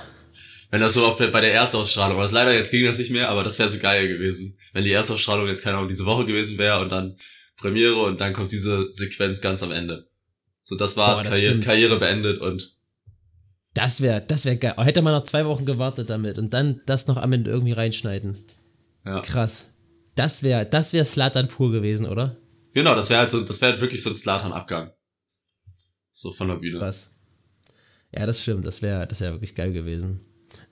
[0.72, 3.30] Wenn das so auf bei der Erstausstrahlung, aber das leider jetzt ging das nicht mehr,
[3.30, 4.58] aber das wäre so geil gewesen.
[4.72, 7.18] Wenn die Erstausstrahlung jetzt keine Ahnung diese Woche gewesen wäre und dann
[7.58, 10.08] Premiere und dann kommt diese Sequenz ganz am Ende.
[10.64, 11.60] So, das war's, Boah, das Karriere.
[11.60, 12.78] Karriere beendet und
[13.80, 14.74] Das wäre das wär geil.
[14.78, 18.38] Hätte man noch zwei Wochen gewartet damit und dann das noch am Ende irgendwie reinschneiden.
[19.06, 19.22] ja.
[19.22, 19.72] Krass.
[20.16, 22.36] Das wäre das wär Slatan pur gewesen, oder?
[22.74, 24.92] Genau, das wäre halt so, das wäre halt wirklich so ein Slatan-Abgang.
[26.12, 26.82] So von der Bühne.
[26.82, 27.16] Was?
[28.14, 28.66] Ja, das stimmt.
[28.66, 30.20] Das wäre das wär wirklich geil gewesen.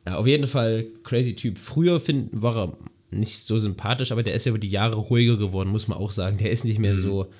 [0.05, 1.59] Ja, auf jeden Fall crazy Typ.
[1.59, 2.77] Früher find, war er
[3.09, 6.11] nicht so sympathisch, aber der ist ja über die Jahre ruhiger geworden, muss man auch
[6.11, 6.37] sagen.
[6.39, 7.31] Der ist nicht mehr so,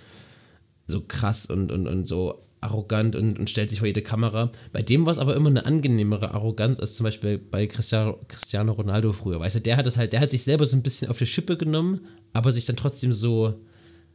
[0.85, 4.51] so krass und, und, und so arrogant und, und stellt sich vor jede Kamera.
[4.73, 8.71] Bei dem war es aber immer eine angenehmere Arroganz als zum Beispiel bei Cristiano, Cristiano
[8.73, 9.39] Ronaldo früher.
[9.39, 11.25] Weißt du, der hat es halt, der hat sich selber so ein bisschen auf die
[11.25, 12.01] Schippe genommen,
[12.33, 13.53] aber sich dann trotzdem so,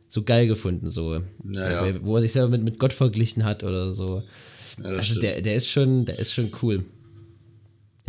[0.09, 1.23] so geil gefunden, so.
[1.45, 2.05] Ja, ja.
[2.05, 4.23] Wo er sich selber mit, mit Gott verglichen hat oder so.
[4.83, 5.23] Ja, das Also stimmt.
[5.23, 6.85] der, der ist schon, der ist schon cool.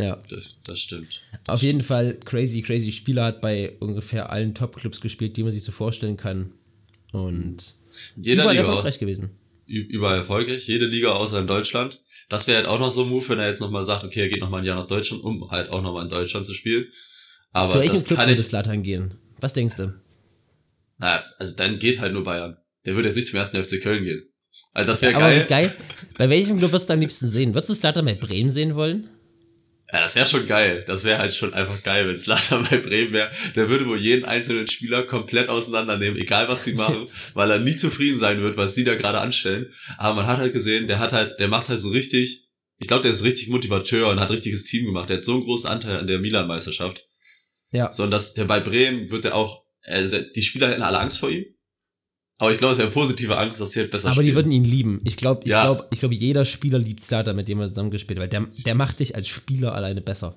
[0.00, 1.20] Ja, das, das stimmt.
[1.46, 5.62] auf jeden Fall crazy, crazy Spieler hat bei ungefähr allen Top-Clubs gespielt, die man sich
[5.62, 6.50] so vorstellen kann.
[7.12, 7.76] Und
[8.16, 9.30] Jeder Liga erfolgreich gewesen.
[9.66, 12.02] Überall erfolgreich, jede Liga außer in Deutschland.
[12.28, 14.28] Das wäre halt auch noch so ein Move, wenn er jetzt nochmal sagt, okay, er
[14.28, 16.86] geht nochmal ein Jahr nach Deutschland, um halt auch nochmal in Deutschland zu spielen.
[17.52, 19.14] Aber Zu welchem Club kann würde Slatan gehen?
[19.40, 19.94] Was denkst du?
[20.98, 22.56] na, also dann geht halt nur Bayern.
[22.86, 24.22] Der würde jetzt nicht zum ersten FC Köln gehen.
[24.72, 25.46] Also das wäre Aber geil.
[25.48, 25.76] geil.
[26.16, 27.54] Bei welchem Club würdest du am liebsten sehen?
[27.54, 29.08] Würdest du Slatan bei Bremen sehen wollen?
[29.94, 30.82] Ja, das wäre schon geil.
[30.88, 33.30] Das wäre halt schon einfach geil, wenn Slatan bei Bremen wäre.
[33.54, 37.76] Der würde wohl jeden einzelnen Spieler komplett auseinandernehmen, egal was sie machen, weil er nie
[37.76, 39.70] zufrieden sein wird, was sie da gerade anstellen.
[39.96, 43.02] Aber man hat halt gesehen, der hat halt, der macht halt so richtig, ich glaube,
[43.02, 45.10] der ist richtig Motivateur und hat richtiges Team gemacht.
[45.10, 47.06] Der hat so einen großen Anteil an der Milan-Meisterschaft.
[47.70, 47.92] Ja.
[47.92, 51.20] So, und das, der bei Bremen wird er auch, also die Spieler hätten alle Angst
[51.20, 51.44] vor ihm.
[52.38, 54.26] Aber ich glaube, es wäre positive Angst, dass sie halt besser Aber spielen.
[54.28, 55.00] die würden ihn lieben.
[55.04, 55.62] Ich glaube, ich Ja.
[55.64, 58.74] glaube, ich glaube, jeder Spieler liebt Slatan, mit dem er zusammengespielt hat, weil der, der
[58.74, 60.34] macht dich als Spieler alleine besser.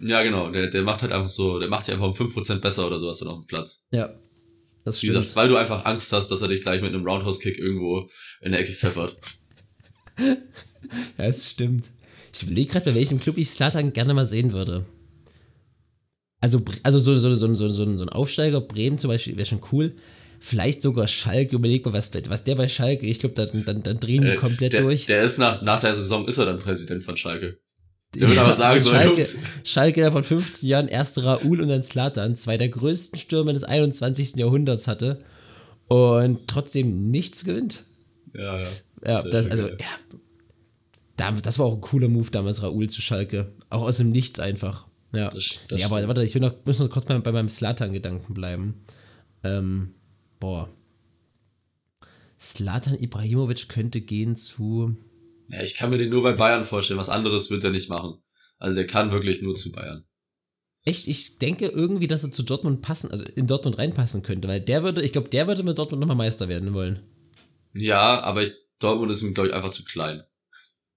[0.00, 0.50] ja, genau.
[0.50, 3.18] Der, der macht halt einfach so, der macht dich einfach um 5% besser oder sowas
[3.18, 3.82] dann auf dem Platz.
[3.90, 4.10] Ja.
[4.84, 5.22] Das Wie stimmt.
[5.22, 8.06] gesagt, weil du einfach Angst hast, dass er dich gleich mit einem Roundhouse-Kick irgendwo
[8.40, 9.16] in der Ecke pfeffert.
[11.18, 11.84] Ja, es stimmt.
[12.34, 14.84] Ich überlege gerade, bei welchem Club ich Slatan gerne mal sehen würde.
[16.40, 19.60] Also, also so, so, so, so, so, so ein Aufsteiger, Bremen zum Beispiel, wäre schon
[19.72, 19.94] cool.
[20.42, 24.00] Vielleicht sogar Schalke, überleg mal, was, was der bei Schalke, ich glaube, dann, dann, dann
[24.00, 25.04] drehen die Äh, komplett der, durch.
[25.06, 27.58] Der ist nach, nach der Saison ist er dann Präsident von Schalke.
[28.14, 29.36] Der würde aber sagen, so, Schalke, Jungs.
[29.64, 33.62] Schalke, der von 15 Jahren erste Raoul und dann Slatan, zwei der größten Stürmer des
[33.64, 34.36] 21.
[34.36, 35.22] Jahrhunderts hatte
[35.88, 37.84] und trotzdem nichts gewinnt.
[38.34, 38.66] Ja, ja.
[39.06, 39.76] Ja, Das also, ja.
[41.16, 43.52] Da, das war auch ein cooler Move damals, Raoul zu Schalke.
[43.68, 44.86] Auch aus dem Nichts einfach.
[45.12, 45.28] Ja.
[45.30, 48.32] Das- das ja, aber warte, ich will noch, muss noch kurz mal bei meinem Slatan-Gedanken
[48.34, 48.82] bleiben.
[49.44, 49.94] Ähm,
[50.40, 50.68] boah.
[52.40, 54.96] Slatan Ibrahimovic könnte gehen zu.
[55.48, 56.98] Ja, ich kann mir den nur bei Bayern vorstellen.
[56.98, 58.22] Was anderes wird er nicht machen.
[58.58, 60.04] Also der kann wirklich nur zu Bayern.
[60.84, 64.60] Echt, ich denke irgendwie, dass er zu Dortmund passen, also in Dortmund reinpassen könnte, weil
[64.62, 67.02] der würde, ich glaube, der würde mit Dortmund nochmal Meister werden wollen.
[67.74, 70.22] Ja, aber ich, Dortmund ist ihm, glaube ich, einfach zu klein.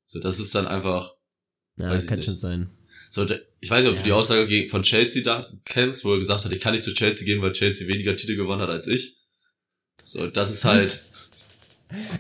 [0.06, 1.16] So, das ist dann einfach.
[1.78, 2.26] Ja, ich kann nicht.
[2.26, 2.70] schon sein.
[3.10, 3.26] So,
[3.60, 4.02] ich weiß nicht, ob Ja.
[4.02, 6.94] du die Aussage von Chelsea da kennst, wo er gesagt hat, ich kann nicht zu
[6.94, 9.18] Chelsea gehen, weil Chelsea weniger Titel gewonnen hat als ich.
[10.04, 11.02] So, das ist halt.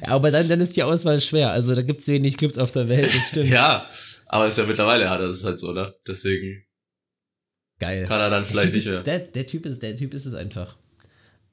[0.05, 1.51] Ja, aber dann, dann ist die Auswahl schwer.
[1.51, 3.49] Also da gibt es wenig Clubs auf der Welt, das stimmt.
[3.49, 3.87] ja,
[4.27, 5.93] aber ist ja mittlerweile hat, das ist halt so, ne?
[6.07, 6.63] Deswegen
[7.79, 8.05] Geil.
[8.05, 9.01] kann er dann vielleicht nicht ist, mehr.
[9.03, 10.77] der, der, typ ist, der Typ ist es einfach.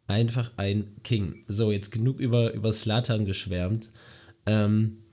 [0.06, 1.44] Einfach ein King.
[1.48, 3.90] So, jetzt genug über, über Slatan geschwärmt.
[4.44, 5.04] Ähm,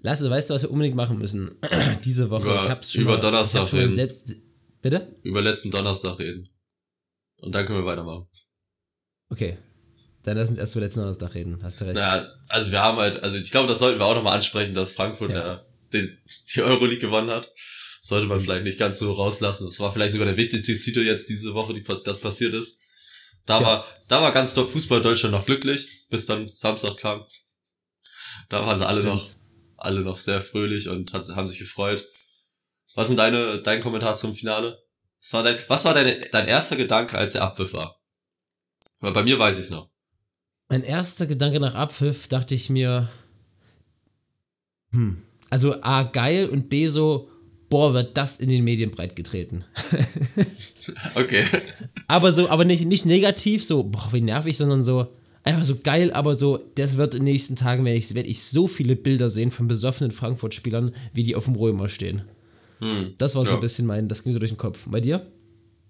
[0.00, 1.56] Lasse, weißt du, was wir unbedingt machen müssen?
[2.04, 2.44] Diese Woche.
[2.44, 3.94] Über- ich hab's schon über mal, Donnerstag reden.
[3.94, 4.34] selbst.
[4.82, 5.16] Bitte?
[5.22, 6.50] Über letzten Donnerstag reden.
[7.38, 8.28] Und dann können wir weitermachen.
[9.30, 9.56] Okay.
[10.24, 11.58] Dann lass uns erst über letzten Donnerstag reden.
[11.62, 11.96] Hast du recht.
[11.96, 14.94] Naja, also wir haben halt, also ich glaube, das sollten wir auch nochmal ansprechen, dass
[14.94, 15.42] Frankfurt Ja.
[15.42, 16.18] der, den,
[16.54, 17.52] die Euroleague gewonnen hat.
[18.00, 19.66] Sollte man vielleicht nicht ganz so rauslassen.
[19.66, 22.78] Das war vielleicht sogar der wichtigste Titel jetzt diese Woche, die das passiert ist.
[23.46, 23.66] Da Ja.
[23.66, 27.24] war, da war ganz dort Fußball Deutschland noch glücklich, bis dann Samstag kam.
[28.48, 29.14] Da waren sie alle Stimmt.
[29.16, 29.26] noch,
[29.76, 32.06] alle noch sehr fröhlich und hat, haben sich gefreut.
[32.94, 34.82] Was sind deine, dein Kommentar zum Finale?
[35.20, 38.00] Was war dein, was war deine, dein erster Gedanke, als der Abpfiff war?
[39.00, 39.90] Weil bei mir weiß ich's noch.
[40.68, 43.08] Mein erster Gedanke nach Abpfiff dachte ich mir,
[44.92, 45.18] hm,
[45.50, 47.28] also A, geil und B, so,
[47.68, 49.64] boah, wird das in den Medien breitgetreten.
[51.14, 51.42] Okay.
[52.08, 55.08] Aber so, aber nicht, nicht negativ, so, boah, wie nervig, sondern so,
[55.42, 58.42] einfach so geil, aber so, das wird in den nächsten Tagen, werde ich, werd ich
[58.44, 62.24] so viele Bilder sehen von besoffenen Frankfurt-Spielern, wie die auf dem Römer stehen.
[62.80, 63.14] Hm.
[63.16, 63.54] Das war so Ja.
[63.54, 64.86] ein bisschen mein, das ging so durch den Kopf.
[64.86, 65.32] Bei dir?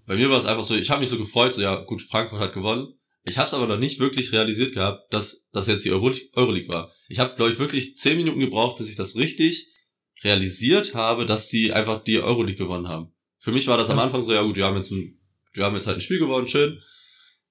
[0.07, 2.39] Bei mir war es einfach so, ich habe mich so gefreut, so ja gut, Frankfurt
[2.41, 2.95] hat gewonnen.
[3.25, 6.69] Ich habe es aber noch nicht wirklich realisiert gehabt, dass das jetzt die Euro Euroleague
[6.69, 6.93] war.
[7.09, 9.69] Ich habe, glaube ich, wirklich zehn Minuten gebraucht, bis ich das richtig
[10.23, 13.15] realisiert habe, dass sie einfach die Euroleague gewonnen haben.
[13.39, 13.99] Für mich war das am.
[13.99, 15.21] Anfang so, ja gut, wir haben jetzt ein,
[15.53, 16.81] wir haben jetzt halt ein Spiel gewonnen, schön.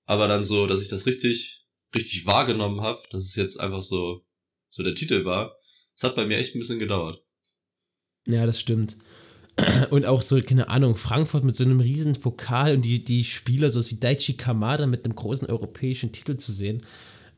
[0.06, 4.26] Aber dann so, dass ich das richtig, richtig wahrgenommen habe, dass es jetzt einfach so,
[4.70, 5.56] so der Titel war.
[5.96, 7.24] Das hat bei mir echt ein bisschen gedauert.
[8.28, 8.98] Ja, das stimmt.
[9.92, 13.70] Und auch so, keine Ahnung, Frankfurt mit so einem riesen Pokal und die, die Spieler,
[13.70, 16.82] so wie Daichi Kamada mit einem großen europäischen Titel zu sehen,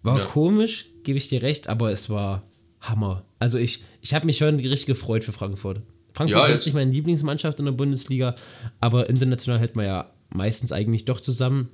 [0.01, 0.25] war Ja.
[0.25, 2.43] komisch, gebe ich dir recht, aber es war
[2.79, 3.25] Hammer.
[3.39, 5.81] Also ich, ich habe mich schon richtig gefreut für Frankfurt.
[6.13, 8.35] Frankfurt Ja, ist jetzt- nicht meine Lieblingsmannschaft in der Bundesliga,
[8.79, 11.67] aber international hält man ja meistens eigentlich doch zusammen.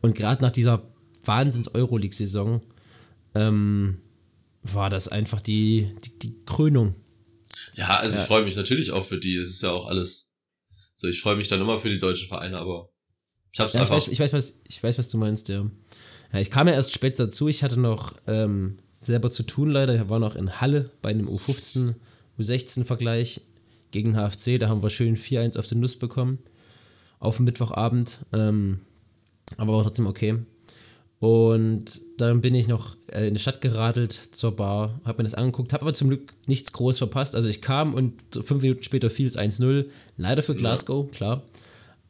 [0.00, 0.82] Und gerade nach dieser
[1.24, 2.60] Wahnsinns-Euroleague-Saison
[3.34, 3.98] ähm,
[4.62, 6.94] war das einfach die, die, die Krönung.
[7.74, 8.22] Ja, also Ja.
[8.22, 9.36] ich freue mich natürlich auch für die.
[9.36, 10.30] Es ist ja auch alles.
[10.92, 12.88] So, ich freue mich dann immer für die deutschen Vereine, aber
[13.52, 13.96] ich hab's Ja, ich einfach.
[13.96, 15.66] weiß, ich, weiß, was, ich weiß, was du meinst, ja.
[16.32, 16.38] ja.
[16.40, 17.48] Ich kam ja erst spät dazu.
[17.48, 19.94] Ich hatte noch ähm, selber zu tun, leider.
[19.94, 21.94] Ich war noch in Halle bei einem U15,
[22.38, 23.40] U16-Vergleich
[23.90, 24.58] gegen HFC.
[24.58, 26.38] Da haben wir schön 4-1 auf den Nuss bekommen.
[27.18, 28.20] Auf dem Mittwochabend.
[28.32, 28.80] Ähm,
[29.56, 30.38] aber war trotzdem okay.
[31.18, 35.34] Und dann bin ich noch äh, in die Stadt geradelt zur Bar, habe mir das
[35.34, 37.34] angeguckt, habe aber zum Glück nichts groß verpasst.
[37.34, 39.86] Also ich kam und fünf Minuten später fiel es 1-0.
[40.18, 41.42] Leider für Glasgow, klar.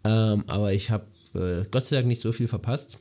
[0.03, 2.99] Ähm, aber ich habe äh, Gott sei Dank nicht so viel verpasst.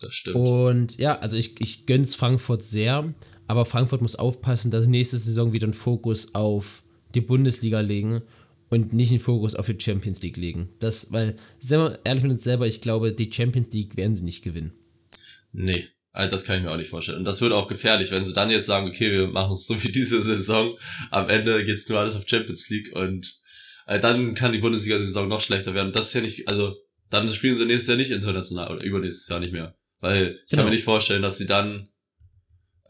[0.00, 0.36] das stimmt.
[0.36, 3.12] Und ja, also ich, ich gönn's Frankfurt sehr,
[3.46, 6.82] aber Frankfurt muss aufpassen, dass nächste Saison wieder einen Fokus auf
[7.14, 8.22] die Bundesliga legen
[8.68, 10.68] und nicht einen Fokus auf die Champions League legen.
[10.80, 14.24] Das, weil, sind wir ehrlich mit uns selber, ich glaube, die Champions League werden sie
[14.24, 14.72] nicht gewinnen.
[15.60, 17.18] Nee, also das kann ich mir auch nicht vorstellen.
[17.18, 19.82] Und das wird auch gefährlich, wenn sie dann jetzt sagen, okay, wir machen es so
[19.82, 20.78] wie diese Saison.
[21.10, 23.40] Am Ende geht's nur alles auf Champions League und
[23.86, 25.92] äh, dann kann die Bundesliga-Saison noch schlechter werden.
[25.92, 26.76] Das ist ja nicht, also
[27.10, 29.74] dann spielen sie nächstes Jahr nicht international oder übernächstes Jahr nicht mehr.
[30.00, 30.60] Weil ich Genau.
[30.62, 31.88] kann mir nicht vorstellen, dass sie dann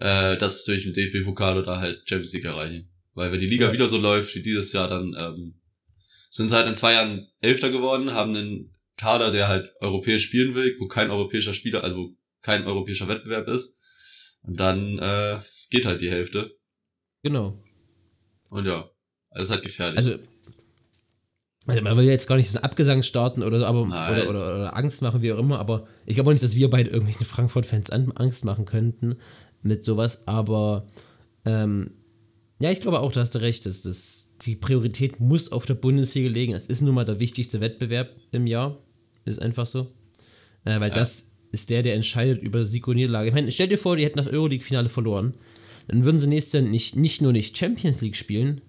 [0.01, 2.91] äh, das durch den DFB-Pokal oder halt Champions League erreichen.
[3.15, 3.73] Weil wenn die Liga Ja.
[3.73, 5.61] wieder so läuft wie dieses Jahr, dann ähm,
[6.31, 10.55] sind sie halt in zwei Jahren Elfter geworden, haben einen Kader, der halt europäisch spielen
[10.55, 13.79] will, wo kein europäischer Spieler, also kein europäischer Wettbewerb ist.
[14.43, 15.39] Und dann äh,
[15.71, 16.57] geht halt die Hälfte.
[17.23, 17.63] Genau.
[18.51, 18.89] Und ja,
[19.31, 19.99] es ist halt gefährlich.
[19.99, 20.15] Also,
[21.67, 24.55] also man will jetzt gar nicht so einen Abgesang starten oder, so, aber, oder, oder,
[24.55, 27.27] oder Angst machen, wie auch immer, aber ich glaube auch nicht, dass wir beide irgendwelchen
[27.27, 29.17] Frankfurt-Fans an- Angst machen könnten
[29.63, 30.89] mit sowas, aber
[31.45, 31.91] ähm,
[32.61, 36.29] ja, ich glaube auch, du hast recht, dass das, die Priorität muss auf der Bundesliga
[36.29, 36.55] liegen.
[36.55, 38.83] Es ist nun mal der wichtigste Wettbewerb im Jahr.
[39.25, 39.93] Ist einfach so.
[40.65, 40.95] Äh, weil Ja.
[40.97, 43.29] das ist der, der entscheidet über Sieg und Niederlage.
[43.29, 45.35] Ich meine, stell dir vor, die hätten das Euroleague-Finale verloren.
[45.89, 48.61] Dann würden sie nächstes Jahr nicht, nicht nur nicht Champions League spielen,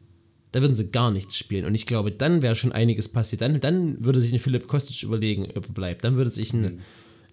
[0.51, 1.65] da würden sie gar nichts spielen.
[1.65, 3.41] Und ich glaube, dann wäre schon einiges passiert.
[3.41, 6.03] Dann, dann würde sich ein Philipp Kostic überlegen, ob er bleibt.
[6.03, 6.81] Dann würde sich ein,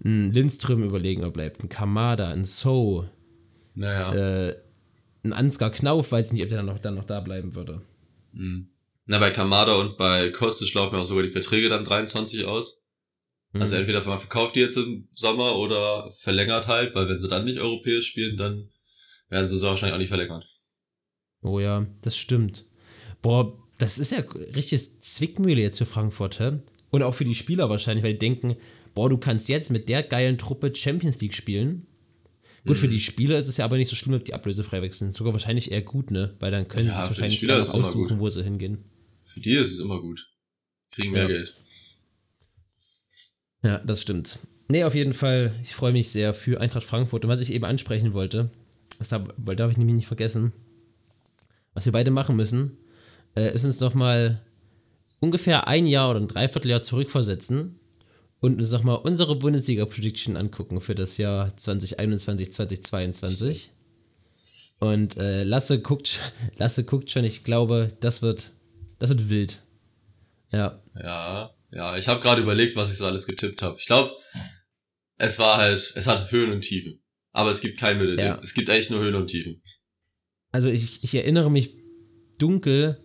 [0.05, 1.63] ein Lindström überlegen, ob er bleibt.
[1.63, 3.09] Ein Kamada, ein So,
[3.75, 4.49] naja.
[4.49, 4.57] äh,
[5.25, 7.81] ein Ansgar Knauf, weiß nicht, ob der dann noch, dann noch da bleiben würde.
[8.33, 8.69] Mhm.
[9.07, 12.86] Na, bei Kamada und bei Kostic laufen ja auch sogar die Verträge dann 23 aus.
[13.61, 13.81] Also Mhm.
[13.81, 17.59] entweder man verkauft die jetzt im Sommer oder verlängert halt, weil wenn sie dann nicht
[17.61, 18.69] europäisch spielen, dann
[19.29, 20.47] werden sie so wahrscheinlich auch nicht verlängert.
[21.43, 22.67] Oh ja, das stimmt.
[23.23, 24.21] Boah, das ist ja
[24.55, 26.59] richtiges Zwickmühle jetzt für Frankfurt, hä?
[26.91, 28.57] Und auch für die Spieler wahrscheinlich, weil die denken,
[28.95, 31.87] boah, du kannst jetzt mit der geilen Truppe Champions League spielen.
[32.65, 32.81] Gut, Mhm.
[32.81, 35.13] für die Spieler ist es ja aber nicht so schlimm, ob die ablösefrei wechseln.
[35.13, 36.35] Sogar wahrscheinlich eher gut, ne?
[36.41, 38.19] Weil dann können Ja, sie die wahrscheinlich es immer aussuchen, gut.
[38.19, 38.85] wo sie hingehen.
[39.25, 40.27] Für die ist es immer gut.
[40.91, 41.29] Kriegen mehr Ja.
[41.29, 41.55] Geld.
[43.63, 44.39] Ja, das stimmt.
[44.69, 47.25] Nee, auf jeden Fall, ich freue mich sehr für Eintracht Frankfurt.
[47.25, 48.51] Und was ich eben ansprechen wollte,
[48.99, 50.53] das hab, weil darf ich nämlich nicht vergessen,
[51.75, 52.79] was wir beide machen müssen,
[53.37, 54.41] äh, ist uns doch mal
[55.21, 57.79] ungefähr ein Jahr oder ein Dreivierteljahr zurückversetzen
[58.41, 63.73] und uns doch mal unsere Bundesliga-Prediction angucken für das Jahr 2021, 2022.
[64.79, 66.21] Und äh, Lasse guckt,
[66.57, 68.53] Lasse guckt schon, ich glaube, das wird,
[68.99, 69.63] das wird wild.
[70.53, 73.77] Ja, Ja, ja, ich habe gerade überlegt, was ich so alles getippt habe.
[73.79, 74.13] Ich glaube,
[75.19, 77.03] es war halt, es hat Höhen und Tiefen.
[77.33, 78.25] Aber es gibt kein Mittelding.
[78.25, 78.41] Ja.
[78.43, 79.61] Es gibt echt nur Höhen und Tiefen.
[80.53, 81.75] also ich, ich erinnere mich
[82.39, 83.05] dunkel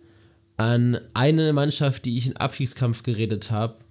[0.56, 3.84] an eine Mannschaft, die ich in Abschiedskampf geredet habe.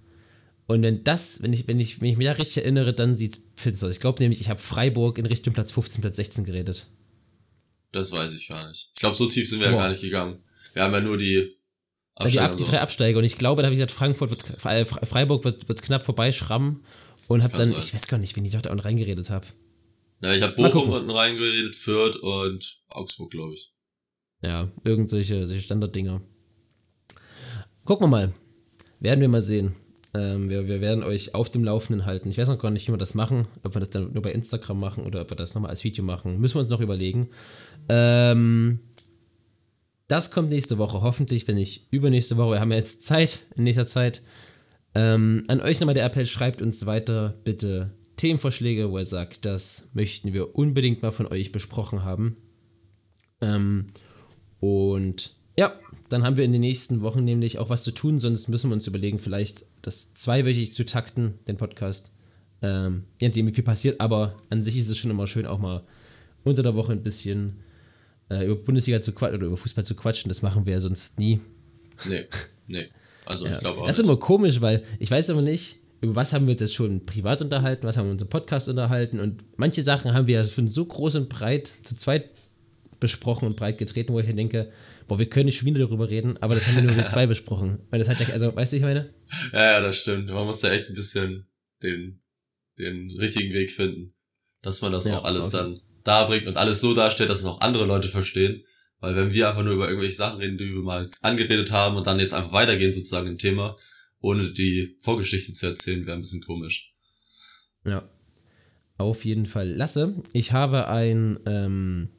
[0.66, 3.44] Und wenn das, wenn ich, wenn ich, wenn ich mich da richtig erinnere, dann sieht's
[3.56, 3.94] finster aus.
[3.94, 6.86] Ich glaube nämlich, ich habe Freiburg in Richtung Platz 15, Platz 16 geredet.
[7.92, 8.90] Das weiß ich gar nicht.
[8.94, 9.82] Ich glaube, so tief sind wir ja Boah.
[9.82, 10.42] gar nicht gegangen.
[10.72, 11.56] Wir haben ja nur die
[12.26, 13.18] die, Ab, die drei Absteiger.
[13.18, 16.04] Und ich glaube, da habe ich gesagt, Frankfurt wird, äh, Fre- Freiburg wird, wird knapp
[16.04, 16.84] vorbeischrammen.
[17.28, 17.78] Und habe dann, sein.
[17.78, 19.46] ich weiß gar nicht, wen ich doch da noch reingeredet habe.
[20.20, 23.72] Ja, ich habe Bochum unten reingeredet, Fürth und Augsburg, glaube ich.
[24.44, 26.20] Ja, irgend solche, solche Standarddinger.
[27.84, 28.32] Gucken wir mal.
[29.00, 29.74] Werden wir mal sehen.
[30.14, 32.28] Ähm, wir, wir werden euch auf dem Laufenden halten.
[32.28, 33.48] Ich weiß noch gar nicht, wie wir das machen.
[33.64, 36.04] Ob wir das dann nur bei Instagram machen oder ob wir das nochmal als Video
[36.04, 36.38] machen.
[36.38, 37.30] Müssen wir uns noch überlegen.
[37.88, 38.80] Ähm,
[40.12, 42.52] das kommt nächste Woche, hoffentlich, wenn nicht übernächste Woche.
[42.52, 44.20] Wir haben ja jetzt Zeit in nächster Zeit.
[44.94, 49.88] Ähm, an euch nochmal der Appell, schreibt uns weiter bitte Themenvorschläge, wo ihr sagt, das
[49.94, 52.36] möchten wir unbedingt mal von euch besprochen haben.
[53.40, 53.86] Ähm,
[54.60, 55.72] und ja,
[56.10, 58.74] dann haben wir in den nächsten Wochen nämlich auch was zu tun, sonst müssen wir
[58.74, 62.12] uns überlegen, vielleicht das zweiwöchig zu takten, den Podcast.
[62.60, 65.58] Ähm, je nachdem, wie viel passiert, aber an sich ist es schon immer schön, auch
[65.58, 65.84] mal
[66.44, 67.62] unter der Woche ein bisschen
[68.40, 70.28] äh, über Bundesliga zu quatschen oder über Fußball zu quatschen.
[70.28, 71.40] Das machen wir ja sonst nie.
[72.08, 72.26] Nee,
[72.66, 72.86] nee.
[73.24, 73.52] Also Ja.
[73.52, 73.86] ich glaube auch.
[73.86, 76.74] das ist immer komisch, weil ich weiß aber nicht, über was haben wir uns jetzt
[76.74, 80.36] schon privat unterhalten, was haben wir uns im Podcast unterhalten und manche Sachen haben wir
[80.40, 82.30] ja schon so groß und breit zu zweit
[82.98, 84.70] besprochen und breit getreten, wo ich mir denke,
[85.08, 87.26] boah, wir können nicht schon wieder darüber reden, aber das haben wir nur wir zwei
[87.26, 87.78] besprochen.
[87.90, 89.10] Weil das hat ja, also, weißt du, ich meine?
[89.52, 90.26] Ja, ja, das stimmt.
[90.28, 91.46] Man muss da echt ein bisschen
[91.82, 92.20] den,
[92.78, 94.14] den richtigen Weg finden,
[94.62, 95.56] dass man das Ja, auch alles okay.
[95.58, 98.64] dann darbringt und alles so darstellt, dass es auch andere Leute verstehen.
[99.00, 102.06] Weil wenn wir einfach nur über irgendwelche Sachen reden, die wir mal angeredet haben und
[102.06, 103.76] dann jetzt einfach weitergehen sozusagen im Thema,
[104.20, 106.92] ohne die Vorgeschichte zu erzählen, wäre ein bisschen komisch.
[107.84, 108.08] Ja.
[108.98, 109.68] Auf jeden Fall.
[109.72, 112.10] Lasse, ich habe ein ähm,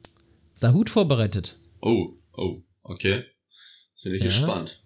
[0.52, 1.58] Sahut vorbereitet.
[1.80, 3.24] Oh, oh, okay.
[3.94, 4.28] Jetzt bin ich Ja.
[4.28, 4.82] gespannt.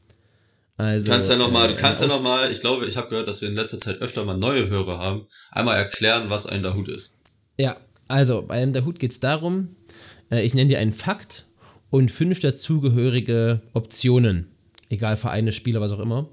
[0.76, 2.86] Also, Du kannst ja noch mal, du äh, kannst ja aus- noch mal, ich glaube,
[2.86, 6.30] ich habe gehört, dass wir in letzter Zeit öfter mal neue Hörer haben, einmal erklären,
[6.30, 7.18] was ein Dahut ist.
[7.56, 7.76] Ja,
[8.08, 9.76] also bei einem der Hut geht es darum,
[10.30, 11.46] äh, ich nenne dir einen Fakt
[11.90, 14.48] und fünf dazugehörige Optionen.
[14.88, 16.28] Egal, Vereine, Spieler, was auch immer.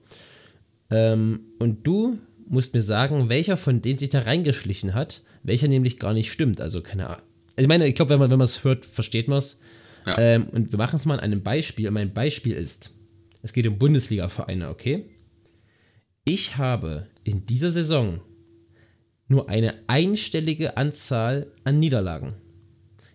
[0.90, 6.00] Ähm, und du musst mir sagen, welcher von denen sich da reingeschlichen hat, welcher nämlich
[6.00, 6.62] gar nicht stimmt.
[6.62, 7.24] Also keine Ahnung.
[7.58, 9.60] Ich meine, ich glaube, wenn man wenn man es hört, versteht man es.
[10.06, 10.18] Ja.
[10.18, 11.88] Ähm, und wir machen es mal an einem Beispiel.
[11.88, 12.94] Und mein Beispiel ist,
[13.42, 15.06] es geht um Bundesliga-Vereine, okay?
[16.24, 18.22] Ich habe in dieser Saison
[19.28, 22.36] nur eine einstellige Anzahl an Niederlagen.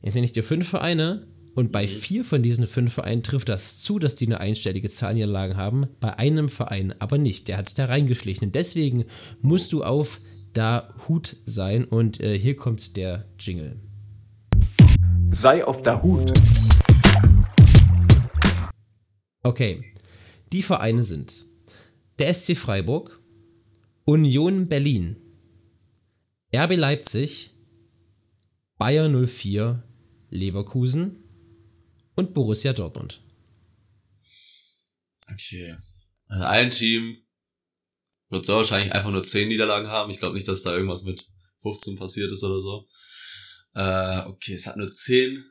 [0.02, 3.80] Jetzt nenne ich dir fünf Vereine und bei vier von diesen fünf Vereinen trifft das
[3.80, 7.48] zu, dass die eine einstellige Zahl an Niederlagen haben, bei einem Verein aber nicht.
[7.48, 8.48] Der hat sich da reingeschlichen.
[8.48, 9.04] Und deswegen
[9.42, 10.18] musst du auf
[10.54, 13.76] da Hut sein und äh, hier kommt der Jingle.
[15.30, 16.32] Sei auf der Hut.
[19.42, 19.84] Okay,
[20.52, 21.46] die Vereine sind
[22.18, 23.20] der SC Freiburg,
[24.04, 25.16] Union Berlin,
[26.52, 27.50] RB Leipzig,
[28.76, 29.82] Bayer 04,
[30.30, 31.22] Leverkusen
[32.16, 33.20] und Borussia Dortmund.
[35.30, 35.76] Okay.
[36.26, 37.18] Also ein Team
[38.30, 40.10] wird so wahrscheinlich einfach nur 10 Niederlagen haben.
[40.10, 41.28] Ich glaube nicht, dass da irgendwas mit
[41.62, 42.88] 15 passiert ist oder so.
[43.74, 45.44] Äh, okay, es hat nur 10.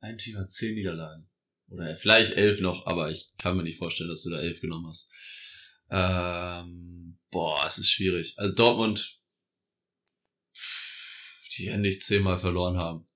[0.00, 1.30] Ein Team hat 10 Niederlagen.
[1.68, 4.88] Oder vielleicht 11 noch, aber ich kann mir nicht vorstellen, dass du da 11 genommen
[4.88, 5.10] hast.
[5.90, 8.34] Ähm, boah, es ist schwierig.
[8.36, 9.19] Also Dortmund,
[11.52, 13.06] die werden nicht 10 Mal verloren haben.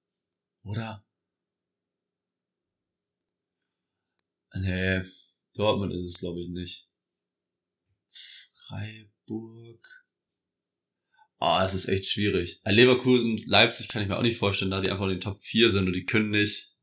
[0.65, 1.05] Oder?
[4.55, 5.03] Nee,
[5.55, 6.89] Dortmund ist es, glaube ich, nicht.
[8.67, 10.05] Freiburg.
[11.39, 12.61] Ah, es ist echt schwierig.
[12.65, 15.43] Äh, Leverkusen, Leipzig kann ich mir auch nicht vorstellen, da die einfach in den Top
[15.43, 16.75] 4 sind und die können nicht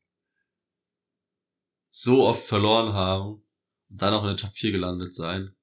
[1.89, 3.43] so oft verloren haben
[3.89, 5.55] und dann auch in den Top 4 gelandet sein.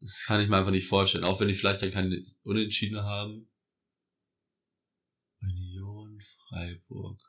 [0.00, 3.50] Das kann ich mir einfach nicht vorstellen, auch wenn die vielleicht dann keine Unentschieden haben.
[6.48, 7.20] Freiburg.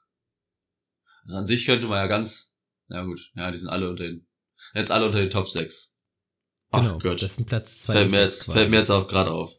[1.23, 2.55] Also an sich könnte man ja ganz,
[2.87, 4.27] na gut, ja, die sind alle unter den,
[4.73, 5.97] jetzt alle unter den Top 6.
[6.71, 7.21] Ach Genau, Gott.
[7.21, 9.55] das sind Platz 2 Fällt mir jetzt, fällt mir jetzt auch gerade auf.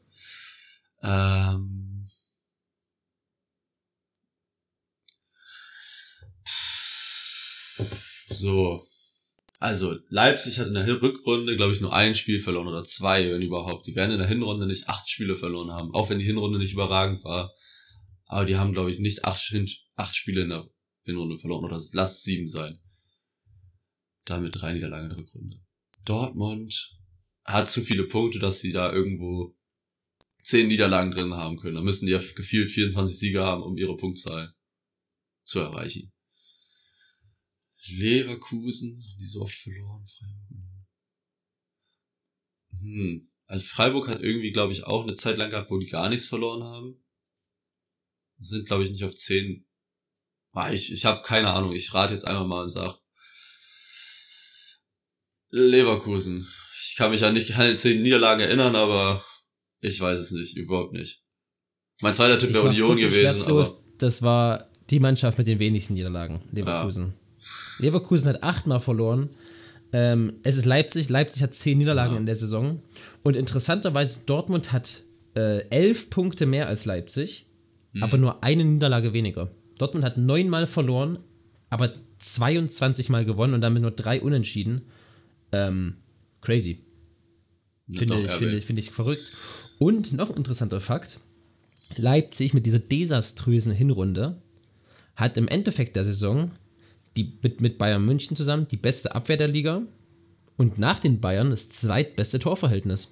[1.02, 2.08] Ähm,
[8.28, 8.86] so.
[9.58, 13.42] Also, Leipzig hat in der Rückrunde, glaube ich, nur ein Spiel verloren oder zwei, wenn
[13.42, 13.86] überhaupt.
[13.86, 16.72] Die werden in der Hinrunde nicht acht Spiele verloren haben, auch wenn die Hinrunde nicht
[16.72, 17.52] überragend war.
[18.30, 19.52] Aber die haben, glaube ich, nicht acht,
[19.96, 20.70] acht Spiele in der
[21.02, 22.78] Hinrunde verloren oder lasst sieben sein.
[24.24, 25.56] Damit drei Niederlagen in der Rückrunde.
[26.06, 26.96] Dortmund
[27.44, 29.58] hat zu viele Punkte, dass sie da irgendwo
[30.44, 31.74] zehn Niederlagen drin haben können.
[31.74, 34.54] Da müssen die ja gefühlt 24 Siege haben, um ihre Punktzahl
[35.42, 36.12] zu erreichen.
[37.88, 40.86] Leverkusen, die so oft verloren, Freiburg.
[42.78, 43.28] Hm.
[43.46, 46.28] Also Freiburg hat irgendwie, glaube ich, auch eine Zeit lang gehabt, wo die gar nichts
[46.28, 47.04] verloren haben.
[48.40, 49.64] Sind, glaube ich, nicht auf 10.
[50.52, 51.72] Ah, ich ich habe keine Ahnung.
[51.72, 52.98] Ich rate jetzt einfach mal und sag
[55.50, 56.48] Leverkusen.
[56.82, 59.24] Ich kann mich an nicht keine 10 Niederlagen erinnern, aber
[59.80, 61.22] ich weiß es nicht, überhaupt nicht.
[62.00, 63.68] Mein zweiter Tipp wäre Union gewesen, aber.
[63.98, 67.14] Das war die Mannschaft mit den wenigsten Niederlagen, Leverkusen.
[67.78, 69.30] Leverkusen hat achtmal verloren.
[69.92, 71.08] Ähm, es ist Leipzig.
[71.08, 72.82] Leipzig hat zehn Niederlagen in der Saison.
[73.22, 75.02] Und interessanterweise, Dortmund hat
[75.34, 77.46] äh, elf Punkte mehr als Leipzig,
[77.92, 78.02] Mhm.
[78.02, 79.50] aber nur eine Niederlage weniger.
[79.78, 81.18] Dortmund hat neunmal verloren,
[81.70, 84.82] aber 22 Mal gewonnen und damit nur drei Unentschieden.
[85.52, 85.96] Ähm,
[86.40, 86.84] crazy.
[87.92, 89.36] Finde ich, finde, ich, finde ich verrückt.
[89.78, 91.20] Und noch ein interessanter Fakt:
[91.96, 94.40] Leipzig mit dieser desaströsen Hinrunde
[95.16, 96.52] hat im Endeffekt der Saison
[97.16, 99.82] die, mit, mit Bayern München zusammen die beste Abwehr der Liga
[100.56, 103.08] und nach den Bayern das zweitbeste Torverhältnis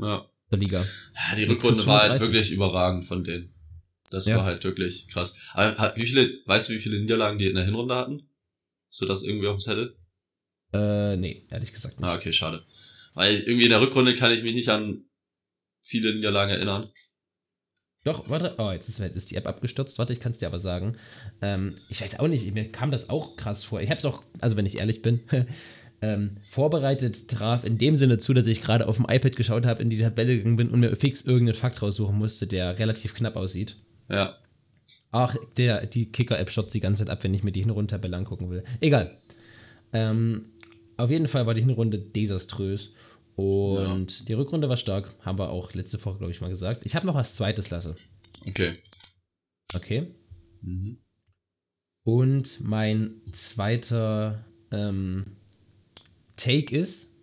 [0.00, 0.24] Ja.
[0.50, 0.80] der Liga.
[0.80, 2.32] Ja, die Rückrunde war halt 35.
[2.32, 3.50] wirklich überragend von denen.
[4.10, 4.36] Das Ja.
[4.38, 5.34] war halt wirklich krass.
[5.54, 8.28] Aber wie viele, weißt du, wie viele Niederlagen die in der Hinrunde hatten?
[8.98, 9.96] Du das irgendwie auf dem Zettel?
[10.72, 12.08] Äh, nee, ehrlich gesagt nicht.
[12.08, 12.64] Ah, okay, schade.
[13.14, 15.04] Weil irgendwie in der Rückrunde kann ich mich nicht an
[15.82, 16.90] viele Niederlagen erinnern.
[18.04, 19.98] Doch, warte, oh, jetzt ist, jetzt ist die App abgestürzt.
[19.98, 20.96] Warte, ich kann es dir aber sagen.
[21.42, 23.80] Ähm, ich weiß auch nicht, mir kam das auch krass vor.
[23.80, 25.20] Ich habe es auch, also wenn ich ehrlich bin,
[26.02, 29.82] ähm, vorbereitet traf in dem Sinne zu, dass ich gerade auf dem iPad geschaut habe,
[29.82, 33.36] in die Tabelle gegangen bin und mir fix irgendeinen Fakt raussuchen musste, der relativ knapp
[33.36, 33.76] aussieht.
[34.10, 34.36] Ja.
[35.12, 38.50] Ach, der, die Kicker-App schotzt die ganze Zeit ab, wenn ich mir die Hinrundentabelle angucken
[38.50, 38.64] will.
[38.80, 39.16] Egal.
[39.92, 40.52] Ähm,
[40.96, 42.92] auf jeden Fall war die Hinrunde desaströs.
[43.36, 45.14] Und die Rückrunde war stark.
[45.20, 46.84] Haben wir auch letzte Woche, glaube ich, mal gesagt.
[46.84, 47.96] Ich habe noch was Zweites, Lasse.
[48.46, 48.76] Okay.
[49.74, 50.14] Okay.
[50.60, 50.98] Mhm.
[52.02, 55.36] Und mein zweiter ähm,
[56.36, 57.14] Take ist,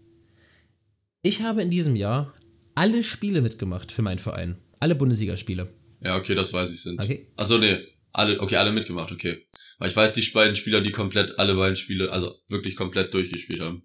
[1.21, 2.33] ich habe in diesem Jahr
[2.75, 4.57] alle Spiele mitgemacht für meinen Verein.
[4.79, 5.67] Alle Bundesligaspiele.
[6.01, 6.99] Ja, okay, das weiß ich sind.
[7.01, 7.27] Okay.
[7.35, 7.79] Achso, nee.
[8.13, 9.45] Alle, okay, alle mitgemacht, okay.
[9.79, 13.61] Weil ich weiß, die beiden Spieler, die komplett alle beiden Spiele, also wirklich komplett durchgespielt
[13.61, 13.83] haben.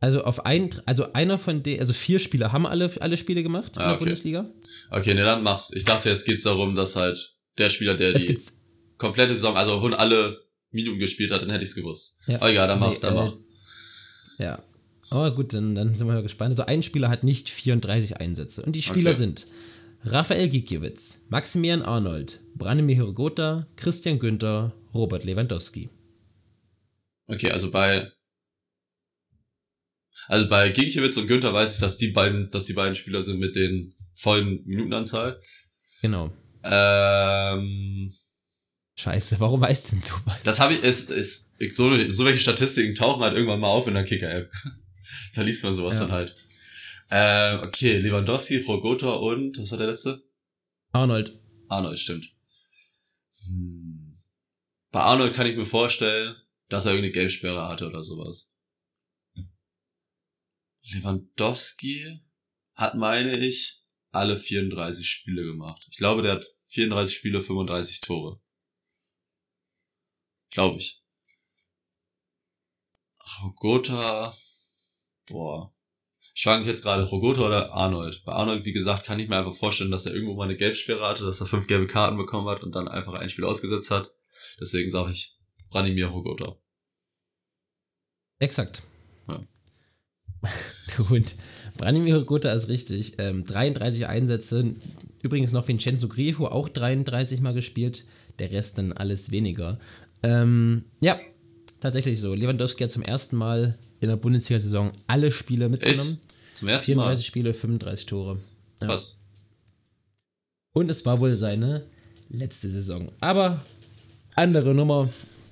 [0.00, 3.76] Also auf ein, also einer von den, also vier Spieler haben alle, alle Spiele gemacht
[3.76, 3.98] in Ah, der okay.
[4.04, 4.50] Bundesliga.
[4.90, 5.70] Okay, nee, dann mach's.
[5.72, 8.42] Ich dachte, jetzt geht's darum, dass halt der Spieler, der Es die gibt
[8.98, 10.40] komplette Saison, also hun- alle
[10.72, 12.16] Minuten gespielt hat, dann hätte ich's gewusst.
[12.26, 12.36] Ja.
[12.36, 13.36] Aber egal, dann mach, Nee, dann äh, mach.
[14.38, 14.62] Ja.
[15.10, 16.50] Aber gut, dann, dann sind wir mal gespannt.
[16.50, 18.62] Also ein Spieler hat nicht 34 Einsätze.
[18.62, 19.18] Und die Spieler Okay.
[19.18, 19.46] sind
[20.06, 25.88] Raphael Gikiewicz, Maximilian Arnold, Branimir Hirgota, Christian Günther, Robert Lewandowski.
[27.26, 28.10] Okay, also bei
[30.28, 33.38] also bei Ginkiewicz und Günther weiß ich, dass die beiden, dass die beiden Spieler sind
[33.40, 35.40] mit den vollen Minutenanzahl.
[36.02, 36.30] Genau.
[36.62, 38.12] Ähm,
[38.96, 40.42] Scheiße, warum weißt denn du was?
[40.44, 43.94] das habe ich, ist, ist, so, so welche Statistiken tauchen halt irgendwann mal auf in
[43.94, 44.50] der Kicker-App.
[45.34, 46.02] da liest man sowas Ja.
[46.02, 46.36] dann halt.
[47.10, 50.22] Äh, okay, Lewandowski, Frau Gotha und, was war der letzte?
[50.92, 51.38] Arnold.
[51.68, 52.32] Arnold, stimmt.
[53.46, 54.18] Hm.
[54.90, 56.36] Bei Arnold kann ich mir vorstellen,
[56.68, 58.54] dass er irgendeine Gelbsperre hatte oder sowas.
[60.82, 62.20] Lewandowski
[62.74, 63.82] hat, meine ich,
[64.12, 65.86] alle 34 Spiele gemacht.
[65.90, 68.40] Ich glaube, der hat 34 Spiele, 35 Tore.
[70.50, 71.02] Glaube ich.
[73.42, 74.36] Rogota,
[75.26, 75.73] boah.
[76.34, 78.22] Ich schwanke jetzt gerade Rogota oder Arnold.
[78.24, 81.06] Bei Arnold, wie gesagt, kann ich mir einfach vorstellen, dass er irgendwo mal eine Gelbsperre
[81.06, 84.12] hatte, dass er fünf gelbe Karten bekommen hat und dann einfach ein Spiel ausgesetzt hat.
[84.60, 85.38] Deswegen sage ich
[85.70, 86.56] Branimir Rogota.
[88.40, 88.82] Exakt.
[89.28, 89.42] Ja.
[91.08, 91.36] Gut.
[91.76, 93.14] Branimir Hirgota ist richtig.
[93.18, 94.74] Ähm, 33 Einsätze.
[95.22, 98.06] Übrigens noch Vincenzo Grifo, auch 33 Mal gespielt.
[98.38, 99.78] Der Rest dann alles weniger.
[100.22, 101.18] Ähm, ja,
[101.80, 102.34] tatsächlich so.
[102.34, 106.20] Lewandowski hat zum ersten Mal in der Bundesliga-Saison alle Spiele mitgenommen.
[106.54, 107.02] Zum ersten Mal.
[107.04, 108.38] 34 Spiele, 35 Tore.
[108.80, 108.86] Ja.
[108.88, 109.18] Krass.
[110.72, 111.84] Und es war wohl seine
[112.30, 113.10] letzte Saison.
[113.20, 113.62] Aber
[114.34, 115.08] andere Nummer.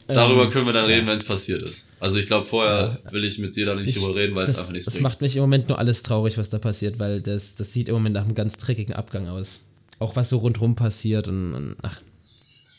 [0.09, 1.87] Darüber Ähm, können wir dann reden, wenn es passiert ist.
[2.01, 4.51] Also ich glaube, vorher will ich mit dir da nicht Ich- drüber reden, weil es
[4.51, 5.03] das, einfach nichts das bringt.
[5.05, 7.95] macht mich im Moment nur alles traurig, was da passiert, weil das, das sieht im
[7.95, 9.61] Moment nach einem ganz dreckigen Abgang aus.
[10.01, 12.01] Auch was so rundherum passiert und, und ach,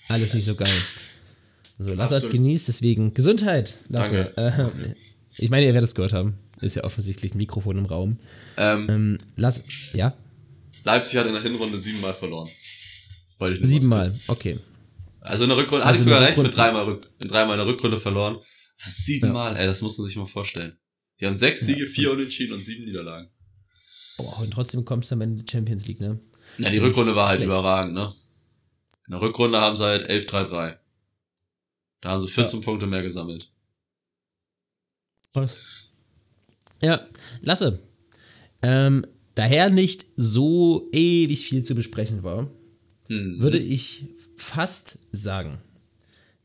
[0.10, 0.68] alles nicht so geil.
[1.80, 2.34] So, Lasse hat Absolut.
[2.34, 4.32] genießt, deswegen Gesundheit, Lasse.
[4.36, 4.72] Danke.
[4.86, 4.94] Äh,
[5.38, 6.38] ich meine, ihr werdet es gehört haben.
[6.62, 8.20] Ist ja offensichtlich ein Mikrofon im Raum.
[8.58, 9.64] ähm, Ähm, Lasse,
[9.94, 10.16] ja?
[10.84, 12.50] Leipzig hat in der Hinrunde siebenmal verloren.
[13.62, 14.60] Siebenmal, okay.
[15.20, 17.66] Also in der Rückrunde, Also hatte ich der sogar recht mit dreimal, Rück, dreimal in
[17.66, 18.38] der Rückrunde verloren.
[18.78, 20.78] Siebenmal, ey, das muss man sich mal vorstellen.
[21.20, 23.30] Die haben sechs Siege, vier Unentschieden und sieben Niederlagen.
[24.18, 26.20] Boah, und trotzdem kommst du am Ende in die Champions League, ne?
[26.58, 27.48] Ja, die Rückrunde war halt schlecht.
[27.48, 28.14] überragend, ne?
[29.08, 30.78] In der Rückrunde haben sie halt 11-3-3.
[32.02, 33.52] Da haben sie 14 Punkte mehr gesammelt.
[35.34, 35.90] Was?
[36.82, 37.08] Ja,
[37.42, 37.80] Lasse.
[38.62, 39.06] Ähm,
[39.36, 42.50] daher nicht so ewig viel zu besprechen war,
[43.08, 43.40] Hm.
[43.42, 44.06] würde ich
[44.38, 45.58] fast sagen,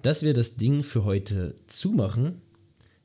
[0.03, 2.41] dass wir das Ding für heute zumachen.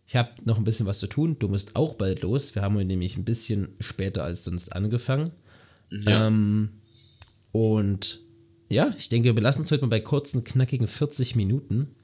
[0.08, 1.38] Ich habe noch ein bisschen was zu tun.
[1.40, 2.56] Du musst auch bald los.
[2.56, 5.32] Wir haben heute nämlich ein bisschen später als sonst angefangen.
[5.90, 6.28] ja.
[6.28, 6.70] Ähm,
[7.52, 8.20] und
[8.70, 11.96] Ja, ich denke, wir belassen es heute mal bei kurzen, knackigen 40 Minuten.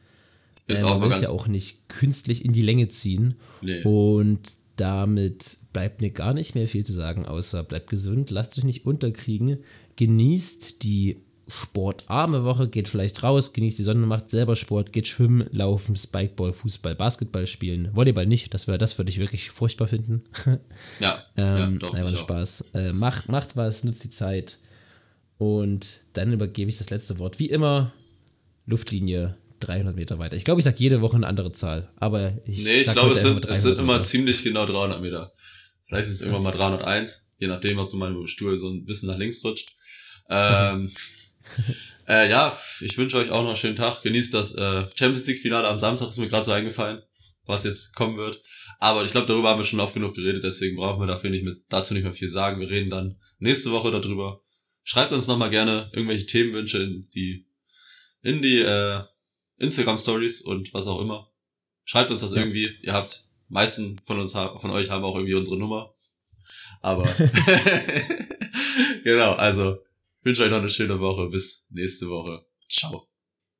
[0.69, 3.35] Ist Äh, auch man will ja auch nicht künstlich in die Länge ziehen.
[3.61, 3.83] Nee.
[3.83, 8.63] Und damit bleibt mir gar nicht mehr viel zu sagen, außer bleibt gesund, lasst euch
[8.63, 9.57] nicht unterkriegen,
[9.97, 11.17] genießt die
[11.47, 16.53] sportarme Woche, geht vielleicht raus, genießt die Sonne, macht selber Sport, geht schwimmen, laufen, Spikeball,
[16.53, 20.23] Fußball, Basketball spielen, Volleyball nicht, das, wär, das würde ich wirklich furchtbar finden.
[20.99, 21.93] Ja, ja ähm, doch.
[21.93, 22.17] einfach.
[22.17, 22.65] Spaß.
[22.73, 24.59] Äh, macht, macht was, nutzt die Zeit
[25.37, 27.39] und dann übergebe ich das letzte Wort.
[27.39, 27.91] Wie immer,
[28.65, 30.35] Luftlinie 300 Meter weiter.
[30.35, 33.21] Ich glaube, ich sage jede Woche eine andere Zahl, aber ich Nee, ich glaube, es
[33.21, 34.05] sind, es sind 300 immer Meter.
[34.05, 35.33] ziemlich genau 300 Meter.
[35.87, 38.85] Vielleicht sind es irgendwann mal 301, je nachdem, ob du mal dem Stuhl so ein
[38.85, 39.75] bisschen nach links rutscht.
[40.29, 40.91] Ähm,
[42.07, 44.03] äh, ja, ich wünsche euch auch noch einen schönen Tag.
[44.03, 47.01] Genießt das äh, Champions League Finale am Samstag, ist mir gerade so eingefallen,
[47.45, 48.41] was jetzt kommen wird.
[48.79, 51.43] Aber ich glaube, darüber haben wir schon oft genug geredet, deswegen brauchen wir dafür nicht
[51.43, 52.59] mehr, dazu nicht mehr viel sagen.
[52.59, 54.41] Wir reden dann nächste Woche darüber.
[54.83, 57.47] Schreibt uns nochmal gerne irgendwelche Themenwünsche in die,
[58.21, 59.01] in die äh,
[59.59, 61.29] Instagram Stories und was auch immer.
[61.85, 62.39] Schreibt uns das Ja.
[62.39, 62.69] irgendwie.
[62.81, 65.93] Ihr habt, meisten von uns, von euch haben auch irgendwie unsere Nummer.
[66.81, 67.03] Aber,
[69.03, 69.77] genau, also,
[70.23, 71.27] wünsche euch noch eine schöne Woche.
[71.29, 72.45] Bis nächste Woche.
[72.69, 73.08] Ciao.